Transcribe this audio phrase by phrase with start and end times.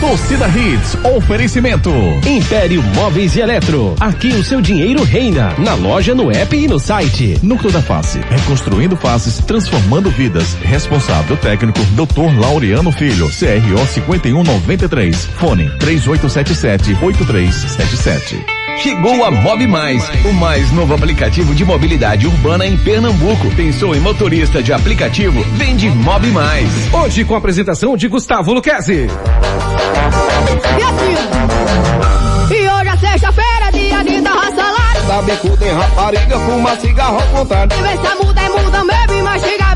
[0.00, 1.90] Torcida Hits, oferecimento.
[2.26, 3.94] Império Móveis e Eletro.
[4.00, 5.54] Aqui o seu dinheiro reina.
[5.58, 7.38] Na loja, no app e no site.
[7.42, 10.54] Núcleo da Face, reconstruindo faces, transformando vidas.
[10.62, 12.38] Responsável técnico, Dr.
[12.38, 15.26] Laureano Filho, CRO 5193.
[15.38, 18.53] Fone 3877 8377.
[18.78, 23.48] Chegou a Mob Mais, o mais novo aplicativo de mobilidade urbana em Pernambuco.
[23.54, 25.42] Pensou em motorista de aplicativo?
[25.54, 26.92] Vende Mob Mais.
[26.92, 29.06] Hoje com a apresentação de Gustavo Luquezzi.
[30.78, 35.02] E assim, e hoje é sexta-feira, dia de dar salário.
[35.06, 37.72] Da bicuda em rapariga, fuma cigarro ao contrário.
[37.78, 39.73] E vê se a muda é muda mesmo, e mastiga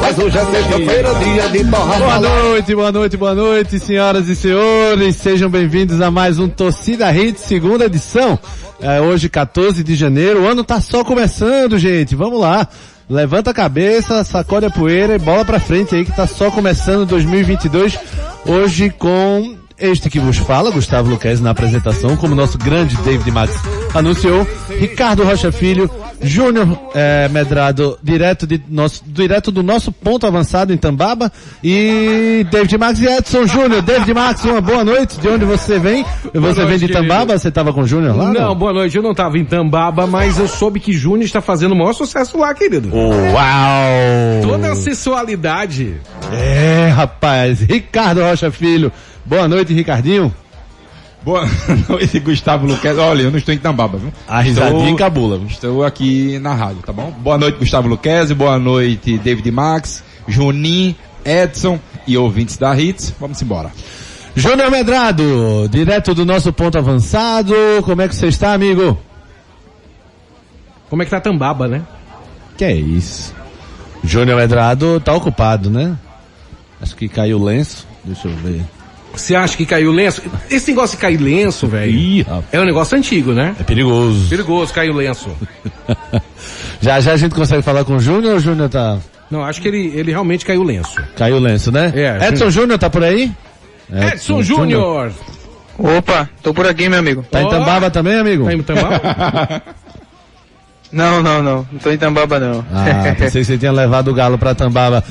[0.00, 5.16] Mas hoje é sexta-feira, dia de Boa noite, boa noite, boa noite, senhoras e senhores.
[5.16, 8.38] Sejam bem-vindos a mais um Torcida Hits, segunda edição.
[8.80, 10.42] É, hoje, 14 de janeiro.
[10.42, 12.16] O ano tá só começando, gente.
[12.16, 12.66] Vamos lá.
[13.08, 17.06] Levanta a cabeça, sacode a poeira e bola pra frente aí que tá só começando
[17.06, 17.98] 2022.
[18.46, 23.54] Hoje com este que vos fala, Gustavo Luquez na apresentação, como nosso grande David Max
[23.94, 24.46] anunciou,
[24.78, 25.90] Ricardo Rocha Filho,
[26.22, 32.78] Júnior eh, Medrado, direto, de nosso, direto do nosso ponto avançado em Tambaba, e David
[32.78, 33.82] Max e Edson Júnior.
[33.82, 36.04] David Max, uma boa noite, de onde você vem?
[36.34, 36.88] Você vem de.
[36.88, 37.38] Tambaba?
[37.38, 38.32] Você estava com o Júnior lá?
[38.32, 38.96] Não, boa noite.
[38.96, 42.36] Eu não tava em Tambaba, mas eu soube que Júnior está fazendo o maior sucesso
[42.36, 42.90] lá, querido.
[42.92, 44.42] Uau!
[44.42, 45.94] Toda a sensualidade.
[46.32, 48.92] É, rapaz, Ricardo Rocha Filho.
[49.24, 50.34] Boa noite, Ricardinho.
[51.22, 51.44] Boa
[51.88, 52.96] noite, Gustavo Luquez.
[52.98, 54.12] Olha, eu não estou em Tambaba, viu?
[54.26, 55.38] A risadinha encabula.
[55.38, 55.46] viu?
[55.48, 57.10] Estou aqui na rádio, tá bom?
[57.10, 58.32] Boa noite, Gustavo Luquez.
[58.32, 63.14] Boa noite, David Max, Juninho, Edson e ouvintes da Hits.
[63.20, 63.70] Vamos embora.
[64.34, 67.52] Júnior Medrado, direto do nosso ponto avançado.
[67.84, 68.98] Como é que você está, amigo?
[70.88, 71.82] Como é que tá Tambaba, né?
[72.56, 73.34] Que é isso?
[74.02, 75.96] Júnior Medrado tá ocupado, né?
[76.80, 77.86] Acho que caiu o lenço.
[78.04, 78.64] Deixa eu ver.
[79.12, 80.22] Você acha que caiu lenço?
[80.50, 82.44] Esse negócio de cair lenço, velho, Ih, rapaz.
[82.52, 83.54] é um negócio antigo, né?
[83.58, 84.28] É perigoso.
[84.28, 85.28] Perigoso cair o lenço.
[86.82, 88.98] Já já a gente consegue falar com o Júnior ou o Júnior tá.
[89.30, 90.96] Não, acho que ele, ele realmente caiu lenço.
[91.14, 91.92] Caiu o lenço, né?
[91.94, 93.30] É, Edson Júnior tá por aí?
[93.92, 95.12] Edson Júnior!
[95.78, 97.22] Opa, tô por aqui, meu amigo.
[97.30, 97.48] Tá em.
[97.48, 98.44] Tambaba também, amigo?
[98.44, 99.62] Tá em Tambaba?
[100.92, 101.66] Não, não, não.
[101.70, 102.64] Não tô em Tambaba, não.
[102.72, 105.04] Ah, pensei que você tinha levado o galo pra Tambaba.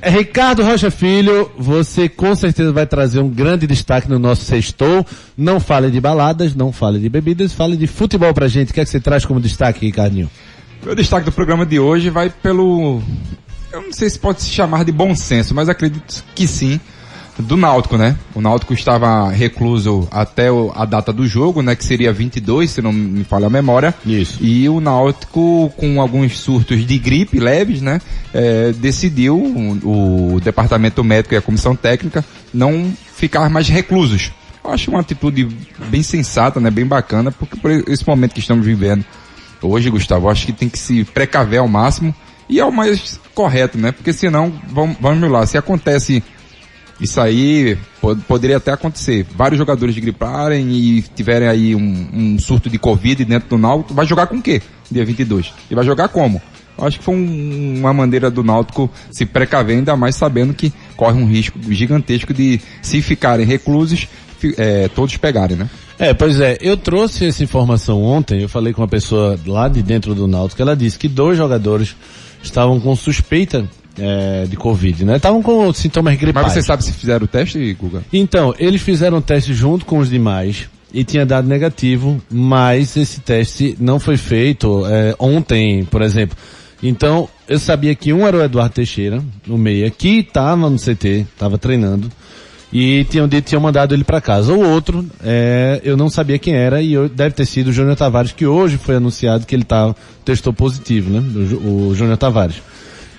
[0.00, 5.06] É, Ricardo Rocha Filho, você com certeza vai trazer um grande destaque no nosso sextou.
[5.36, 8.70] Não fale de baladas, não fale de bebidas, fale de futebol pra gente.
[8.70, 10.28] O que é que você traz como destaque, Ricardinho?
[10.84, 13.00] O destaque do programa de hoje vai pelo.
[13.72, 16.80] Eu não sei se pode se chamar de bom senso, mas acredito que sim.
[17.38, 18.16] Do Náutico, né?
[18.34, 21.74] O Náutico estava recluso até a data do jogo, né?
[21.74, 23.94] Que seria 22, se não me falha a memória.
[24.04, 24.38] Isso.
[24.40, 28.00] E o Náutico, com alguns surtos de gripe leves, né?
[28.34, 34.32] eh, decidiu, o, o departamento médico e a comissão técnica, não ficar mais reclusos.
[34.64, 35.48] Eu acho uma atitude
[35.88, 36.70] bem sensata, né?
[36.70, 39.04] Bem bacana, porque por esse momento que estamos vivendo
[39.60, 42.14] hoje, Gustavo, acho que tem que se precaver ao máximo
[42.48, 43.92] e é o mais correto, né?
[43.92, 46.22] Porque senão, vamos, vamos lá, se acontece
[47.02, 49.26] isso aí, po- poderia até acontecer.
[49.36, 54.06] Vários jogadores griparem e tiverem aí um, um surto de Covid dentro do Náutico, vai
[54.06, 54.62] jogar com o quê?
[54.90, 55.52] Dia 22.
[55.70, 56.40] E vai jogar como?
[56.78, 61.20] Acho que foi um- uma maneira do Náutico se precaver, ainda mais sabendo que corre
[61.20, 64.08] um risco gigantesco de, se ficarem reclusos,
[64.56, 65.68] eh, todos pegarem, né?
[65.98, 69.82] É, pois é, eu trouxe essa informação ontem, eu falei com uma pessoa lá de
[69.82, 71.94] dentro do Náutico, ela disse que dois jogadores
[72.42, 75.16] estavam com suspeita é, de Covid, né?
[75.16, 76.46] Estavam com sintomas gripais.
[76.46, 78.02] Mas você sabe se fizeram o teste, Guga?
[78.12, 83.20] Então, eles fizeram o teste junto com os demais e tinha dado negativo, mas esse
[83.20, 86.36] teste não foi feito é, ontem, por exemplo.
[86.82, 91.26] Então, eu sabia que um era o Eduardo Teixeira, no meia, que estava no CT,
[91.32, 92.10] estava treinando,
[92.72, 94.52] e tinham tinham mandado ele para casa.
[94.52, 97.94] O outro, é, eu não sabia quem era, e eu- deve ter sido o Júnior
[97.96, 99.94] Tavares, que hoje foi anunciado que ele tava,
[100.24, 101.20] testou positivo, né?
[101.64, 102.56] O, o Júnior Tavares.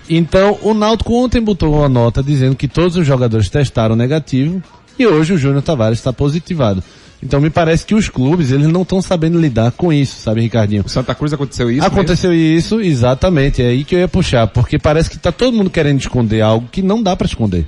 [0.09, 4.61] Então, o Náutico ontem botou uma nota dizendo que todos os jogadores testaram negativo
[4.97, 6.83] e hoje o Júnior Tavares está positivado.
[7.21, 10.83] Então me parece que os clubes, eles não estão sabendo lidar com isso, sabe, Ricardinho?
[10.87, 11.85] Santa Cruz aconteceu isso?
[11.85, 15.69] Aconteceu isso, exatamente, é aí que eu ia puxar, porque parece que tá todo mundo
[15.69, 17.65] querendo esconder algo que não dá para esconder.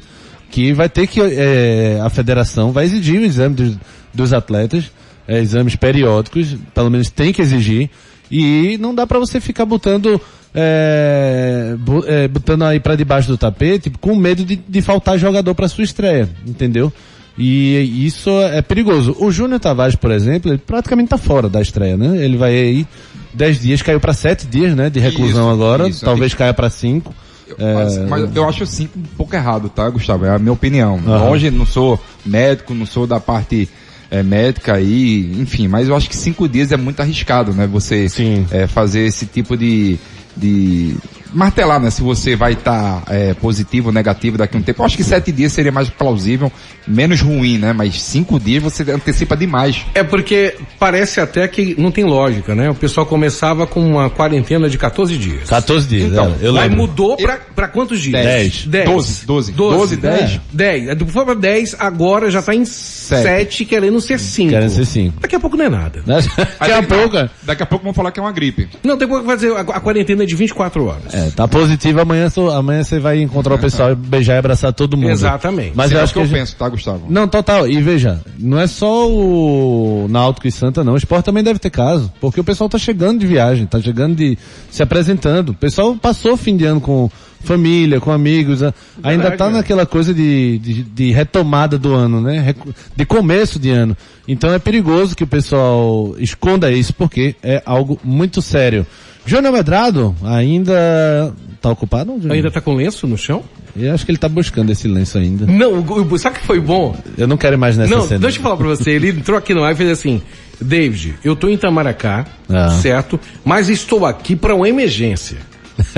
[0.52, 3.78] Que vai ter que, é, a federação vai exigir o exame dos,
[4.14, 4.92] dos atletas,
[5.26, 7.90] é, exames periódicos, pelo menos tem que exigir,
[8.30, 10.20] e não dá para você ficar botando,
[10.56, 11.76] é,
[12.08, 15.84] é, botando aí para debaixo do tapete com medo de, de faltar jogador para sua
[15.84, 16.92] estreia, entendeu?
[17.38, 19.14] E isso é perigoso.
[19.20, 22.24] O Júnior Tavares, por exemplo, ele praticamente tá fora da estreia, né?
[22.24, 22.88] Ele vai aí
[23.34, 24.90] 10 dias, caiu para 7 dias, né?
[24.90, 26.06] De reclusão Isso, agora, isso.
[26.06, 27.14] talvez caia para 5.
[27.60, 30.26] Mas, mas eu acho cinco um pouco errado, tá, Gustavo?
[30.26, 31.00] É a minha opinião.
[31.06, 31.30] Aham.
[31.30, 33.70] Longe, não sou médico, não sou da parte
[34.10, 37.68] eh, médica aí, enfim, mas eu acho que cinco dias é muito arriscado, né?
[37.68, 38.08] Você
[38.52, 40.00] eh, fazer esse tipo de,
[40.38, 40.96] de
[41.36, 41.90] martelar, né?
[41.90, 43.04] Se você vai estar
[43.42, 44.82] positivo ou negativo daqui a um tempo.
[44.82, 46.52] Eu acho que sete dias seria mais plausível,
[46.88, 47.74] menos ruim, né?
[47.74, 49.86] Mas cinco dias você antecipa demais.
[49.94, 52.70] É porque parece até que não tem lógica, né?
[52.70, 55.50] O pessoal começava com uma quarentena de 14 dias.
[55.50, 56.78] 14 dias, Então, é, eu Aí lembro.
[56.78, 58.24] mudou pra, pra quantos dias?
[58.24, 58.66] Dez.
[58.66, 58.86] 10.
[58.86, 59.52] 12, 12.
[59.52, 60.42] 12, 10.
[60.52, 60.88] 10.
[60.90, 64.50] É, Foi pra 10, agora já tá em 7, querendo ser 5.
[64.50, 65.20] Querem ser 5.
[65.22, 66.02] Daqui a pouco não é nada.
[66.06, 67.30] Daqui a pouco, é.
[67.44, 68.68] Daqui a pouco vão falar que é uma gripe.
[68.84, 71.14] Não, tem que fazer a, a quarentena é de 24 horas.
[71.14, 72.28] É, tá positivo, amanhã,
[72.58, 75.10] amanhã você vai encontrar o pessoal e beijar e abraçar todo mundo.
[75.12, 75.72] Exatamente.
[75.76, 77.06] Mas Sim, eu é o acho que que, eu gente- penso, tá, Gustavo?
[77.10, 77.68] Não, total.
[77.68, 80.94] E veja, não é só o Náutico e Santa, não.
[80.94, 82.12] O esporte também deve ter caso.
[82.20, 84.38] Porque o pessoal tá chegando de viagem, tá chegando de
[84.70, 85.50] se apresentando.
[85.50, 87.10] O pessoal passou o fim de ano com
[87.42, 88.62] família, com amigos.
[89.04, 89.52] ainda tá é.
[89.52, 92.56] naquela coisa de, de, de retomada do ano, né?
[92.96, 93.96] De começo de ano.
[94.28, 98.86] Então é perigoso que o pessoal esconda isso, porque é algo muito sério.
[99.26, 102.20] Júnior Medrado ainda tá ocupado?
[102.30, 103.44] Ainda tá com lenço no chão?
[103.76, 105.46] Eu acho que ele tá buscando esse lenço ainda.
[105.46, 106.96] Não, o- sabe o que foi bom?
[107.18, 108.20] Eu não quero nessa Não, cena.
[108.22, 108.92] deixa eu falar pra você.
[108.92, 110.22] Ele entrou aqui no ar e fez assim,
[110.62, 112.70] David, eu tô em Itamaracá, Ah.
[112.82, 113.20] certo?
[113.44, 115.38] Mas estou aqui pra uma emergência.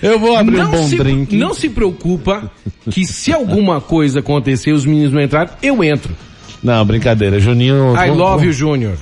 [0.00, 1.36] Eu vou abrir um não, bom se, drink.
[1.36, 2.50] não se preocupa
[2.90, 6.14] que se alguma coisa acontecer, os meninos não entrarem, eu entro.
[6.62, 7.40] Não, brincadeira.
[7.40, 7.94] Juninho.
[7.96, 8.96] I love you, Júnior.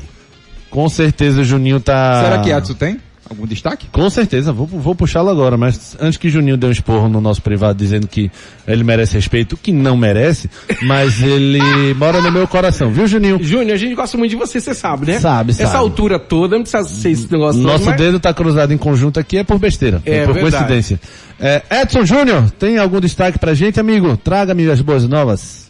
[0.70, 2.22] Com certeza, Juninho tá.
[2.24, 3.00] Será que Edson tem?
[3.28, 3.88] Algum destaque?
[3.90, 7.42] Com certeza, vou, vou puxá-lo agora, mas antes que Juninho dê um esporro no nosso
[7.42, 8.30] privado dizendo que
[8.68, 10.48] ele merece respeito, o que não merece,
[10.82, 11.58] mas ele
[11.98, 13.42] mora no meu coração, viu Juninho?
[13.42, 15.18] Júnior, a gente gosta muito de você, você sabe, né?
[15.18, 15.76] Sabe, Essa sabe.
[15.78, 19.18] altura toda, não precisa ser esse negócio todo, Nosso mas- dedo tá cruzado em conjunto
[19.18, 20.56] aqui é por besteira, É por verdade.
[20.58, 21.00] coincidência.
[21.40, 24.16] É, Edson Júnior, tem algum destaque pra gente, amigo?
[24.16, 25.66] Traga-me as boas novas.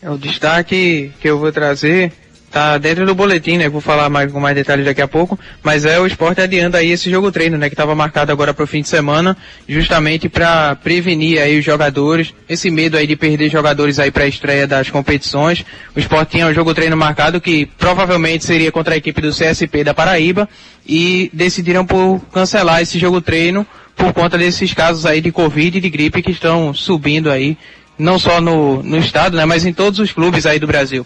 [0.00, 2.12] É o destaque que eu vou trazer
[2.54, 3.68] tá dentro do boletim, né?
[3.68, 6.92] Vou falar mais com mais detalhes daqui a pouco, mas é o esporte adiando aí
[6.92, 7.68] esse jogo treino, né?
[7.68, 9.36] Que estava marcado agora para o fim de semana,
[9.68, 14.28] justamente para prevenir aí os jogadores, esse medo aí de perder jogadores aí para a
[14.28, 15.64] estreia das competições.
[15.96, 19.82] O esporte tinha um jogo treino marcado que provavelmente seria contra a equipe do CSP
[19.82, 20.48] da Paraíba
[20.86, 23.66] e decidiram por cancelar esse jogo treino
[23.96, 27.58] por conta desses casos aí de Covid e de gripe que estão subindo aí,
[27.98, 29.44] não só no, no estado, né?
[29.44, 31.04] Mas em todos os clubes aí do Brasil.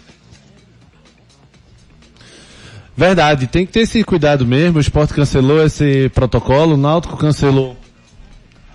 [2.99, 4.77] Verdade, tem que ter esse cuidado mesmo.
[4.77, 7.77] O esporte cancelou esse protocolo, o Náutico cancelou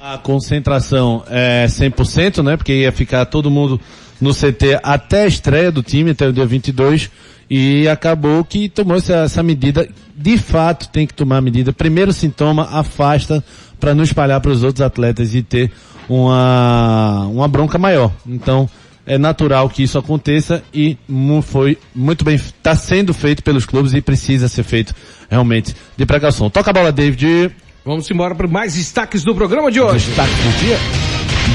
[0.03, 2.57] a concentração é 100%, né?
[2.57, 3.79] Porque ia ficar todo mundo
[4.19, 7.11] no CT até a estreia do time, até o dia 22,
[7.51, 9.87] e acabou que tomou essa, essa medida.
[10.17, 11.71] De fato, tem que tomar a medida.
[11.71, 13.45] Primeiro sintoma, afasta
[13.79, 15.71] para não espalhar para os outros atletas e ter
[16.09, 18.11] uma, uma bronca maior.
[18.27, 18.71] Então,
[19.07, 20.97] é natural que isso aconteça e
[21.43, 24.95] foi muito bem, está sendo feito pelos clubes e precisa ser feito
[25.31, 26.49] realmente de precaução.
[26.49, 27.51] Toca a bola, David.
[27.85, 30.07] Vamos embora para mais destaques do programa de hoje.
[30.07, 30.79] Destaque do dia.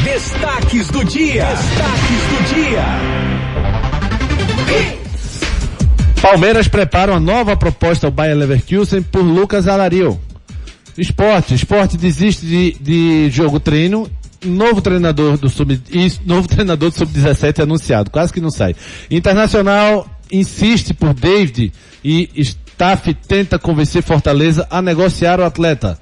[0.03, 1.45] Destaques do dia.
[1.45, 2.83] Destaques do dia.
[6.21, 10.19] Palmeiras prepara uma nova proposta ao Bayer Leverkusen por Lucas Alario.
[10.97, 14.07] Esporte, esporte desiste de, de jogo treino.
[14.43, 15.81] Novo treinador do sub,
[16.25, 18.75] novo treinador do sub-17 anunciado, quase que não sai.
[19.11, 25.99] Internacional insiste por David e staff tenta convencer Fortaleza a negociar o atleta.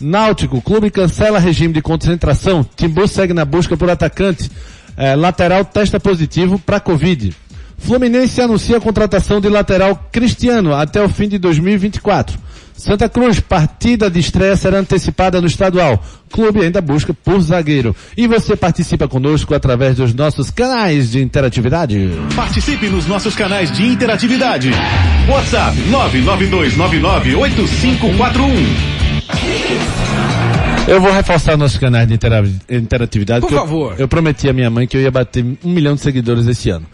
[0.00, 2.64] Náutico, clube cancela regime de concentração.
[2.76, 4.50] Timbu segue na busca por atacante.
[4.96, 7.34] Eh, lateral testa positivo para Covid.
[7.78, 12.38] Fluminense anuncia a contratação de lateral Cristiano até o fim de 2024.
[12.78, 16.00] Santa Cruz, partida de estreia será antecipada no estadual.
[16.30, 17.94] Clube ainda busca por zagueiro.
[18.16, 22.08] E você participa conosco através dos nossos canais de interatividade.
[22.36, 24.70] Participe nos nossos canais de interatividade.
[25.28, 28.38] WhatsApp 992998541.
[30.86, 33.40] Eu vou reforçar nossos canais de intera- interatividade.
[33.40, 33.94] Por que eu- favor.
[33.98, 36.86] Eu, prometi à minha mãe que eu ia bater um milhão de seguidores esse ano.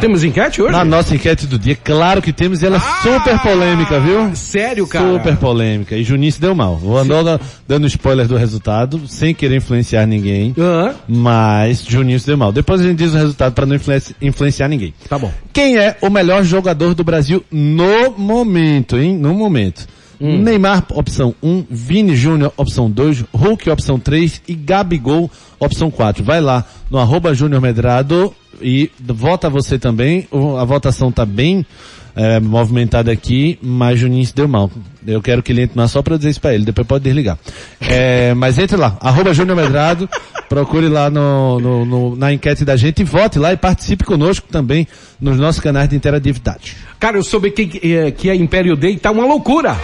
[0.00, 0.72] Temos enquete hoje?
[0.72, 4.34] Na nossa enquete do dia, claro que temos, e ela é super polêmica, viu?
[4.36, 5.12] Sério, cara?
[5.12, 5.96] Super polêmica.
[5.96, 6.76] E Juninho se deu mal.
[6.76, 10.54] Vou andar dando spoiler do resultado, sem querer influenciar ninguém.
[11.08, 12.52] Mas Juninho se deu mal.
[12.52, 14.92] Depois a gente diz o resultado para não influenci- influenciar ninguém.
[15.08, 15.32] Tá bom.
[15.54, 19.16] Quem é o melhor jogador do Brasil no momento, hein?
[19.16, 19.86] No momento.
[20.20, 26.22] Neymar, opção 1, Vini Júnior, opção 2, Hulk, opção 3 e Gabigol, opção 4.
[26.24, 30.26] Vai lá no arroba Júnior Medrado e vota você também.
[30.60, 31.64] A votação tá bem
[32.16, 34.70] é, movimentada aqui, mas Juninho se deu mal.
[35.06, 37.38] Eu quero que ele entre lá só para dizer isso para ele, depois pode desligar.
[37.80, 40.08] É, mas entre lá, arroba Júnior Medrado,
[40.48, 44.46] procure lá no, no- no- na enquete da gente e vote lá e participe conosco
[44.50, 44.86] também
[45.20, 46.76] nos nossos canais de interatividade.
[46.98, 49.76] Cara, eu soube que, que, que a Império Day tá uma loucura.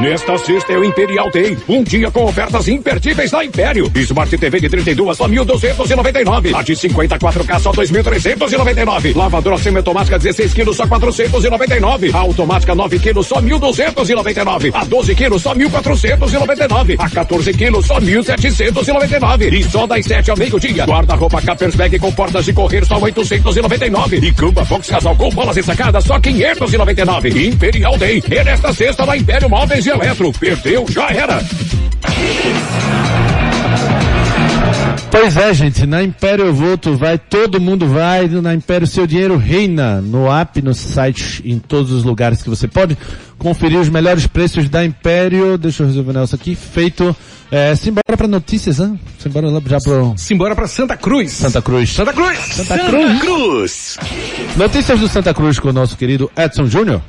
[0.00, 3.90] Nesta sexta é o Imperial Day, um dia com ofertas imperdíveis da Império.
[3.94, 6.54] Smart TV de 32 só 1.299.
[6.54, 9.14] A de 54K só 2.399.
[9.14, 12.10] Lavadora semiautomática 16 quilos só 499.
[12.12, 14.70] A automática 9 quilos só 1.299.
[14.74, 16.96] A 12 quilos só 1.499.
[16.98, 19.52] A 14 quilos só 1.799.
[19.52, 20.84] E só das 7 ao meio-dia.
[20.84, 24.16] Guarda-roupa Cappersberg com portas de correr só 899.
[24.16, 27.46] E cama box casal com bolas ensacadas só 599.
[27.46, 30.32] Imperial Day é nesta sexta na Império Móveis e Eletro.
[30.32, 31.42] Perdeu, já era.
[35.10, 39.36] Pois é, gente, na Império eu voto, vai, todo mundo vai, na Império seu dinheiro
[39.36, 42.96] reina, no app, no site, em todos os lugares que você pode
[43.38, 47.14] conferir os melhores preços da Império, deixa eu resolver o negócio aqui, feito,
[47.50, 48.98] é, simbora pra notícias, né?
[49.18, 51.32] Simbora lá já pro Simbora pra Santa Cruz.
[51.32, 51.90] Santa Cruz.
[51.90, 52.38] Santa Cruz.
[52.38, 53.20] Santa Cruz.
[53.20, 53.98] Cruz.
[54.56, 57.02] Notícias do Santa Cruz com o nosso querido Edson Júnior.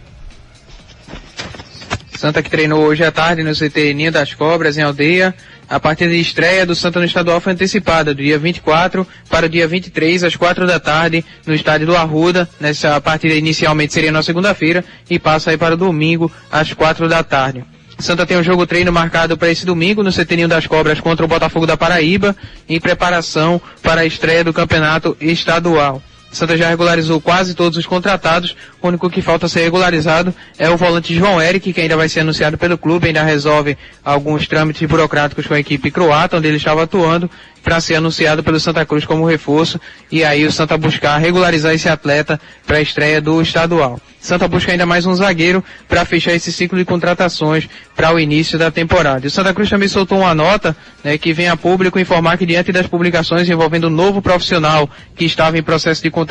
[2.24, 5.36] Santa que treinou hoje à tarde no CT Ninho das Cobras, em Aldeia.
[5.70, 9.50] A partida de estreia do Santa no estadual foi antecipada do dia 24 para o
[9.50, 12.48] dia 23, às 4 da tarde, no estádio do Arruda.
[12.62, 17.22] Nessa partida inicialmente seria na segunda-feira e passa aí para o domingo, às 4 da
[17.24, 17.66] tarde.
[18.00, 21.26] Santa tem um jogo treino marcado para esse domingo no CT Ninho das Cobras contra
[21.26, 22.34] o Botafogo da Paraíba,
[22.70, 26.02] em preparação para a estreia do campeonato estadual.
[26.34, 28.56] Santa já regularizou quase todos os contratados.
[28.82, 32.22] O único que falta ser regularizado é o volante João Eric, que ainda vai ser
[32.22, 36.84] anunciado pelo clube, ainda resolve alguns trâmites burocráticos com a equipe croata, onde ele estava
[36.84, 37.30] atuando,
[37.64, 39.80] para ser anunciado pelo Santa Cruz como reforço.
[40.12, 44.02] E aí o Santa buscar regularizar esse atleta para a estreia do estadual.
[44.20, 48.58] Santa busca ainda mais um zagueiro para fechar esse ciclo de contratações para o início
[48.58, 49.26] da temporada.
[49.26, 52.46] E o Santa Cruz também soltou uma nota né, que vem a público informar que
[52.46, 56.23] diante das publicações envolvendo um novo profissional que estava em processo de contratação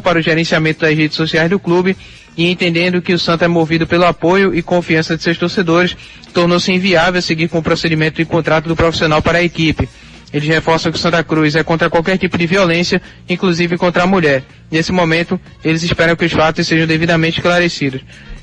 [0.00, 1.96] para o gerenciamento das redes sociais do clube
[2.36, 5.96] e entendendo que o Santa é movido pelo apoio e confiança de seus torcedores,
[6.32, 9.88] tornou-se inviável seguir com o procedimento de contrato do profissional para a equipe.
[10.32, 14.06] Eles reforçam que o Santa Cruz é contra qualquer tipo de violência, inclusive contra a
[14.06, 14.44] mulher.
[14.70, 18.00] Nesse momento, eles esperam que os fatos sejam devidamente esclarecidos.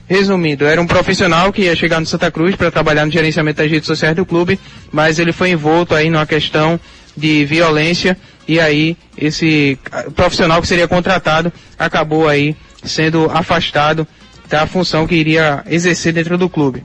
[0.08, 3.72] Resumindo, era um profissional que ia chegar no Santa Cruz para trabalhar no gerenciamento das
[3.72, 4.60] redes sociais do clube,
[4.92, 6.80] mas ele foi envolto aí numa questão
[7.16, 8.18] de violência
[8.48, 9.78] e aí esse
[10.16, 14.08] profissional que seria contratado acabou aí sendo afastado
[14.50, 16.84] da função que iria exercer dentro do clube.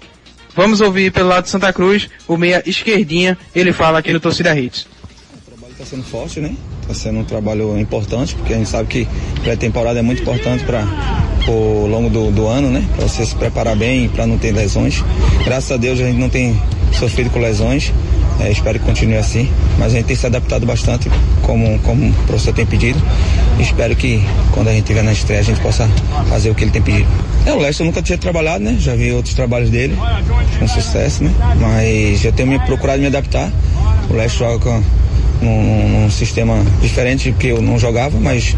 [0.54, 4.59] Vamos ouvir pelo lado de Santa Cruz, o meia esquerdinha, ele fala aqui no Torcida
[4.59, 4.87] Hits.
[5.71, 6.54] está sendo forte, né?
[6.83, 9.09] Está sendo um trabalho importante, porque a gente sabe que
[9.42, 10.85] pré-temporada é muito importante para
[11.47, 12.85] ao longo do, do ano, né?
[12.95, 15.02] Para você se preparar bem, para não ter lesões.
[15.45, 16.61] Graças a Deus a gente não tem
[16.92, 17.92] sofrido com lesões.
[18.42, 19.49] É, espero que continue assim.
[19.78, 21.11] Mas a gente tem se adaptado bastante,
[21.42, 23.00] como, como o professor tem pedido.
[23.61, 24.22] Espero que
[24.52, 25.88] quando a gente estiver na estreia a gente possa
[26.28, 27.08] fazer o que ele tem pedido.
[27.46, 28.76] É, o Leste eu nunca tinha trabalhado, né?
[28.78, 29.96] Já vi outros trabalhos dele,
[30.58, 31.32] com sucesso, né?
[31.61, 33.50] Mas eu tenho me procurado me adaptar.
[34.11, 34.82] O Leste joga com,
[35.42, 38.56] num, num sistema diferente que eu não jogava, mas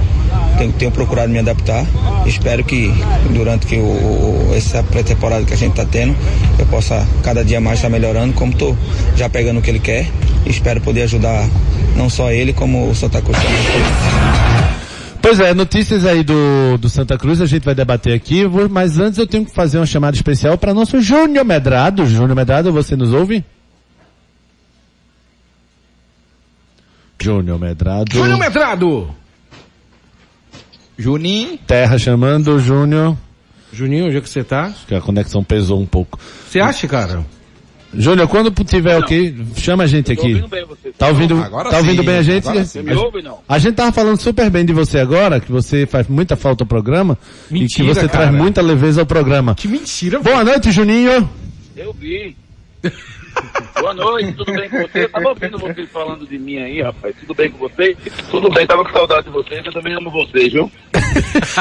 [0.59, 1.85] tenho, tenho procurado me adaptar.
[2.27, 2.93] Espero que
[3.31, 6.15] durante que o, essa pré-temporada que a gente está tendo,
[6.59, 8.77] eu possa cada dia mais estar tá melhorando, como estou
[9.17, 10.07] já pegando o que ele quer.
[10.47, 11.49] Espero poder ajudar
[11.97, 14.65] não só ele, como o Santa Cruz também.
[15.25, 19.19] Pois é, notícias aí do, do Santa Cruz a gente vai debater aqui, mas antes
[19.19, 22.07] eu tenho que fazer uma chamada especial para nosso Júnior Medrado.
[22.07, 23.43] Júnior Medrado, você nos ouve?
[27.25, 28.13] Júnior Medrado.
[28.13, 29.15] Júnior Medrado!
[30.99, 31.59] Juninho.
[31.67, 33.17] Terra chamando, Júnior.
[33.73, 34.67] Juninho, onde é que você tá?
[34.67, 36.21] Acho que a conexão pesou um pouco.
[36.47, 37.25] Você acha, cara?
[37.95, 40.35] Júnior, quando tiver o que, chama a gente aqui.
[40.35, 40.93] Ouvindo bem você.
[40.93, 42.47] Tá ouvindo, agora tá ouvindo sim, bem a gente?
[42.47, 43.39] Você me ouve, não?
[43.49, 46.69] A gente tava falando super bem de você agora, que você faz muita falta ao
[46.69, 47.17] programa
[47.51, 48.25] mentira, e que você cara.
[48.27, 49.55] traz muita leveza ao programa.
[49.55, 50.21] Que mentira.
[50.21, 51.27] Boa noite, Juninho.
[51.75, 52.37] Eu vi.
[53.81, 55.05] Boa noite, tudo bem com você?
[55.05, 57.15] Eu tava ouvindo vocês falando de mim aí, rapaz.
[57.21, 57.97] Tudo bem com vocês?
[58.31, 60.71] Tudo bem, tava com saudade de vocês, eu também amo vocês, viu?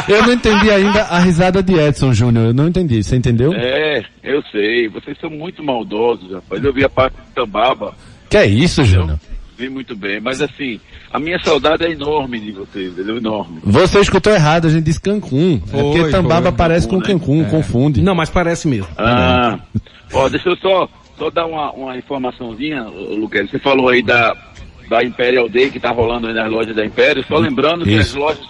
[0.08, 3.52] eu não entendi ainda a risada de Edson Júnior, eu não entendi, você entendeu?
[3.54, 6.64] É, eu sei, vocês são muito maldosos, rapaz.
[6.64, 7.94] Eu vi a parte de Tambaba.
[8.30, 9.20] Que é isso, Júnior?
[9.58, 10.80] Vi muito bem, mas assim,
[11.12, 13.18] a minha saudade é enorme de vocês, entendeu?
[13.18, 13.60] Enorme.
[13.64, 15.62] Você escutou errado, a gente disse Cancún.
[15.68, 17.50] Foi, é porque Tambaba foi, parece Cancun, com Cancún, né?
[17.50, 18.02] confunde.
[18.02, 18.88] Não, mas parece mesmo.
[18.98, 19.60] Ah,
[20.12, 20.90] ó, deixa eu só
[21.24, 23.52] só dar uma, uma informaçãozinha, Luquete.
[23.52, 24.36] Você falou aí da,
[24.90, 27.24] da Imperial Day que está rolando aí nas lojas da Império.
[27.28, 27.90] Só lembrando Isso.
[27.90, 28.48] que as lojas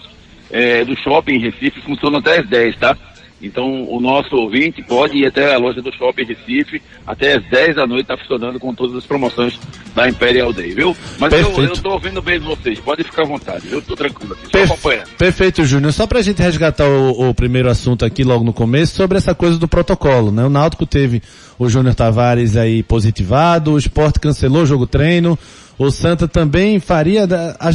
[0.50, 2.98] é, do shopping em Recife funcionam até as 10, tá?
[3.44, 7.76] Então, o nosso ouvinte pode ir até a loja do Shopping Recife, até às 10
[7.76, 9.60] da noite está funcionando com todas as promoções
[9.94, 10.96] da Imperial Day, viu?
[11.20, 11.62] Mas Perfeito.
[11.62, 15.10] eu, estou ouvindo bem de vocês, pode ficar à vontade, eu estou tranquilo aqui, acompanhando.
[15.18, 15.92] Perfeito, Júnior.
[15.92, 19.36] Só para a gente resgatar o, o, primeiro assunto aqui logo no começo, sobre essa
[19.36, 20.46] coisa do protocolo, né?
[20.46, 21.22] O Náutico teve
[21.64, 25.38] o Júnior Tavares aí positivado, o Sport cancelou o jogo treino,
[25.78, 27.28] o Santa também faria,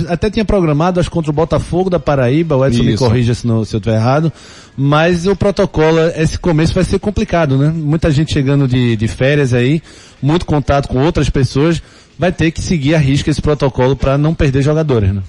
[0.09, 2.91] até tinha programado, acho contra o Botafogo da Paraíba, o Edson Isso.
[2.91, 4.33] me corrija se, não, se eu estiver errado,
[4.77, 7.73] mas o protocolo, esse começo vai ser complicado, né?
[7.75, 9.83] Muita gente chegando de, de férias aí,
[10.23, 11.83] muito contato com outras pessoas,
[12.19, 15.23] vai ter que seguir a risca esse protocolo para não perder jogadores, né?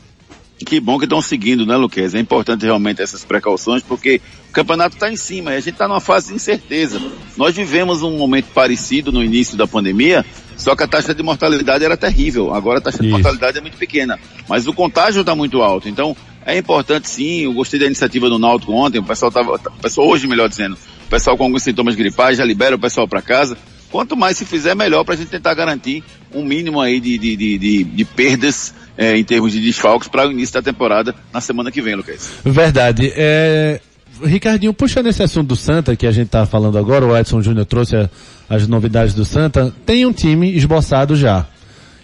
[0.65, 2.13] Que bom que estão seguindo, né, Luquez?
[2.13, 5.87] É importante realmente essas precauções, porque o campeonato está em cima e a gente está
[5.87, 7.01] numa fase de incerteza.
[7.37, 10.25] Nós vivemos um momento parecido no início da pandemia,
[10.57, 12.53] só que a taxa de mortalidade era terrível.
[12.53, 13.05] Agora a taxa Isso.
[13.05, 14.19] de mortalidade é muito pequena.
[14.49, 15.87] Mas o contágio está muito alto.
[15.87, 17.45] Então, é importante sim.
[17.45, 18.99] Eu gostei da iniciativa do Náutico ontem.
[18.99, 22.43] O pessoal estava, o pessoal hoje, melhor dizendo, o pessoal com alguns sintomas gripais já
[22.43, 23.57] libera o pessoal para casa.
[23.89, 27.35] Quanto mais se fizer, melhor para a gente tentar garantir um mínimo aí de, de,
[27.35, 31.41] de, de, de perdas é, em termos de desfalques para o início da temporada na
[31.41, 32.29] semana que vem, Lucas.
[32.43, 33.11] Verdade.
[33.15, 33.79] É...
[34.21, 37.65] Ricardinho, puxando esse assunto do Santa que a gente está falando agora, o Edson Júnior
[37.65, 38.09] trouxe a,
[38.49, 41.45] as novidades do Santa, tem um time esboçado já.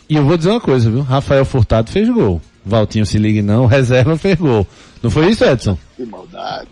[0.08, 1.02] E eu vou dizer uma coisa, viu?
[1.02, 2.42] Rafael Furtado fez gol.
[2.66, 4.66] Valtinho se ligue não, reserva fez gol.
[5.04, 5.78] Não foi isso, Edson?
[5.98, 6.70] Que maldade.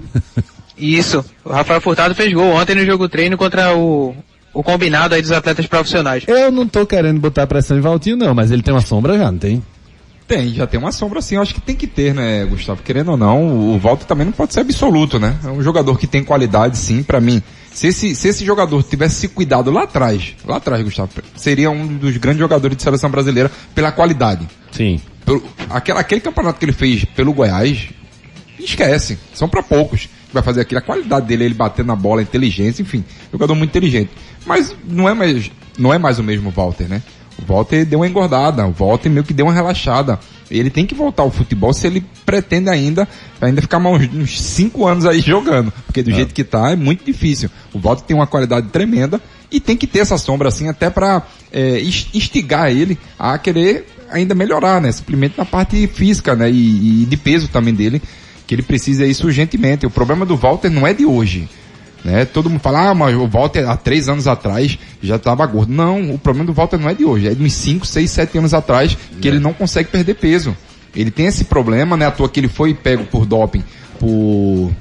[0.78, 1.26] isso.
[1.44, 4.16] O Rafael Furtado fez gol ontem no jogo treino contra o,
[4.54, 6.24] o combinado aí dos atletas profissionais.
[6.28, 9.32] Eu não tô querendo botar pressão em Valtinho não, mas ele tem uma sombra já,
[9.32, 9.64] não tem?
[10.28, 12.82] Tem, já tem uma sombra assim, eu acho que tem que ter, né, Gustavo?
[12.82, 15.36] Querendo ou não, o Walter também não pode ser absoluto, né?
[15.44, 17.42] É um jogador que tem qualidade, sim, para mim.
[17.74, 21.86] Se esse, se esse jogador tivesse se cuidado lá atrás, lá atrás, Gustavo, seria um
[21.86, 24.48] dos grandes jogadores de seleção brasileira pela qualidade.
[24.72, 25.02] Sim.
[25.26, 27.90] Pelo, aquele, aquele campeonato que ele fez pelo Goiás,
[28.66, 29.18] esquece.
[29.34, 30.10] São para poucos.
[30.32, 30.80] Vai fazer aquilo.
[30.80, 33.04] A qualidade dele, ele bater na bola, inteligência, enfim.
[33.32, 34.12] Jogador muito inteligente.
[34.46, 37.02] Mas não é mais, não é mais o mesmo Walter, né?
[37.42, 40.20] O Walter deu uma engordada, o Walter meio que deu uma relaxada.
[40.52, 43.08] Ele tem que voltar ao futebol se ele pretende ainda,
[43.42, 45.74] ainda ficar mais uns 5 anos aí jogando.
[45.86, 46.16] Porque do é.
[46.16, 47.50] jeito que tá, é muito difícil.
[47.74, 49.20] O Walter tem uma qualidade tremenda
[49.52, 54.36] e tem que ter essa sombra assim até para é, instigar ele a querer ainda
[54.36, 54.92] melhorar, né?
[54.92, 56.50] Simplesmente na parte física, né?
[56.52, 58.02] E, e de peso também dele,
[58.54, 59.86] que ele precisa isso urgentemente.
[59.86, 61.50] O problema do Walter não é de hoje.
[62.04, 62.24] Né?
[62.24, 65.74] Todo mundo fala, ah, mas o Walter há três anos atrás já estava gordo.
[65.74, 68.38] Não, o problema do Walter não é de hoje, é de uns 5, 6, 7
[68.38, 69.32] anos atrás que é.
[69.32, 70.56] ele não consegue perder peso.
[70.96, 72.06] Ele tem esse problema, né?
[72.06, 73.64] À toa que ele foi pego por doping,
[74.00, 74.72] por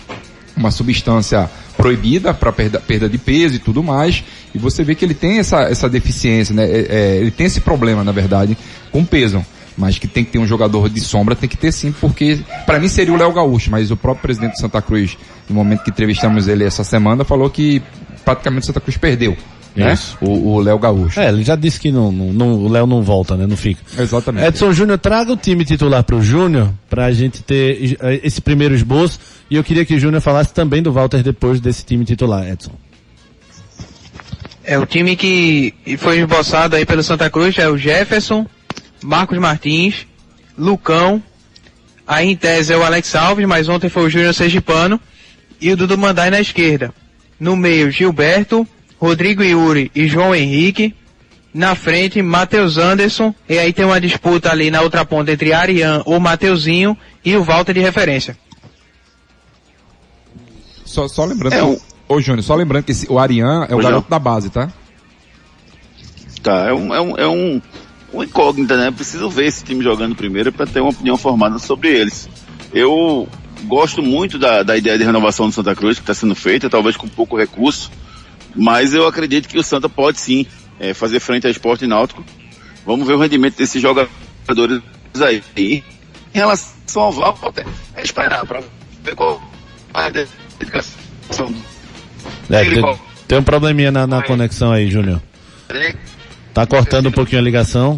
[0.54, 4.22] uma substância proibida para perda, perda de peso e tudo mais.
[4.54, 6.64] E você vê que ele tem essa, essa deficiência, né?
[6.64, 8.58] É, é, ele tem esse problema, na verdade,
[8.90, 9.42] com peso.
[9.76, 12.78] Mas que tem que ter um jogador de sombra, tem que ter sim, porque para
[12.78, 15.16] mim seria o Léo Gaúcho, mas o próprio presidente do Santa Cruz,
[15.48, 17.80] no momento que entrevistamos ele essa semana, falou que
[18.24, 19.37] praticamente o Santa Cruz perdeu.
[19.74, 19.94] Né?
[19.94, 20.18] Isso.
[20.20, 21.18] O, o Léo Gaúcho.
[21.18, 23.46] É, ele já disse que não, não- não- o Léo não volta, né?
[23.46, 23.80] Não fica.
[23.98, 24.46] Exatamente.
[24.46, 29.18] Edson Júnior, traga o time titular pro Júnior, pra gente ter esse primeiro esboço.
[29.50, 32.72] E eu queria que o Júnior falasse também do Walter depois desse time titular, Edson.
[34.64, 38.46] É o time que foi esboçado aí pelo Santa Cruz é o Jefferson,
[39.03, 40.07] Marcos Martins,
[40.57, 41.23] Lucão,
[42.07, 45.01] aí em tese é o Alex Alves, mas ontem foi o Júnior Sergipano
[45.61, 46.93] e o Dudu Mandai na esquerda.
[47.38, 48.67] No meio, Gilberto,
[48.99, 50.95] Rodrigo Yuri e João Henrique.
[51.55, 53.35] Na frente, Matheus Anderson.
[53.49, 57.43] E aí tem uma disputa ali na outra ponta entre Arian ou Mateuzinho e o
[57.45, 58.38] Walter de referência.
[60.85, 63.75] Só, só lembrando, É, que, o- ô Júnior, só lembrando que esse- o Arian é
[63.75, 64.71] o garoto da base, tá?
[66.43, 67.62] Tá, é um, é um, é um,
[68.12, 68.90] um incógnita, né?
[68.90, 72.29] Preciso ver esse time jogando primeiro para ter uma opinião formada sobre eles.
[72.72, 73.29] Eu
[73.64, 76.96] gosto muito da, da ideia de renovação do Santa Cruz que está sendo feita, talvez
[76.96, 77.90] com pouco recurso,
[78.55, 80.46] mas eu acredito que o Santa pode sim
[80.79, 82.25] eh, fazer frente ao esporte náutico.
[82.85, 84.83] Vamos ver o rendimento desses jogadores
[85.20, 85.42] aí.
[85.57, 85.83] E,
[86.35, 88.62] em relação ao Walter, é esperar para
[89.03, 89.40] ver qual
[89.94, 91.55] é a dedicação
[92.51, 92.64] É,
[93.29, 95.22] tem um probleminha na, na conexão aí, Júnior.
[96.55, 97.97] Tá cortando um pouquinho a ligação.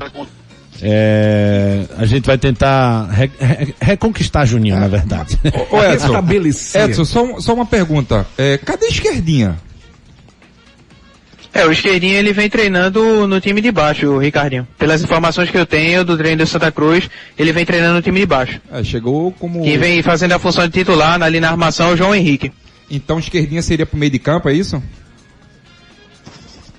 [0.82, 5.38] É, a gente vai tentar re- re- reconquistar Juninho, na verdade.
[5.70, 6.12] Ô Edson.
[6.74, 8.26] Edson só, só uma pergunta.
[8.36, 9.56] É, cadê a esquerdinha?
[11.52, 14.66] É, o esquerdinho ele vem treinando no time de baixo, o Ricardinho.
[14.76, 18.18] Pelas informações que eu tenho do treino do Santa Cruz, ele vem treinando no time
[18.18, 18.60] de baixo.
[18.72, 19.62] É, chegou como...
[19.62, 22.50] Quem vem fazendo a função de titular ali na armação é o João Henrique.
[22.90, 24.82] Então esquerdinha seria pro meio de campo, é isso?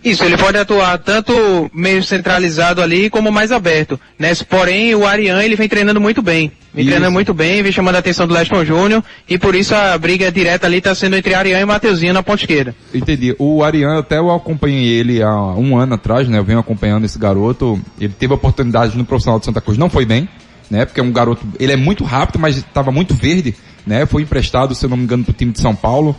[0.06, 1.34] Isso, ele pode atuar tanto
[1.74, 4.00] meio centralizado ali como mais aberto.
[4.20, 4.32] Né?
[4.48, 6.52] Porém, o Arian ele vem treinando muito bem.
[6.72, 6.91] Vem Isso.
[6.91, 10.32] treinando muito bem, vem chamando a atenção do Leston Júnior e por isso a briga
[10.32, 12.76] direta ali está sendo entre Arian e Mateuzinho na ponta esquerda.
[12.94, 13.36] Entendi.
[13.39, 16.38] O Ariano, até eu acompanhei ele há um ano atrás, né?
[16.38, 17.82] Eu venho acompanhando esse garoto.
[18.00, 19.78] Ele teve a oportunidade no profissional de Santa Cruz.
[19.78, 20.30] Não foi bem,
[20.70, 20.86] né?
[20.86, 24.06] Porque é um garoto, ele é muito rápido, mas estava muito verde, né?
[24.06, 26.15] Foi emprestado, se eu não me engano, pro time de São Paulo,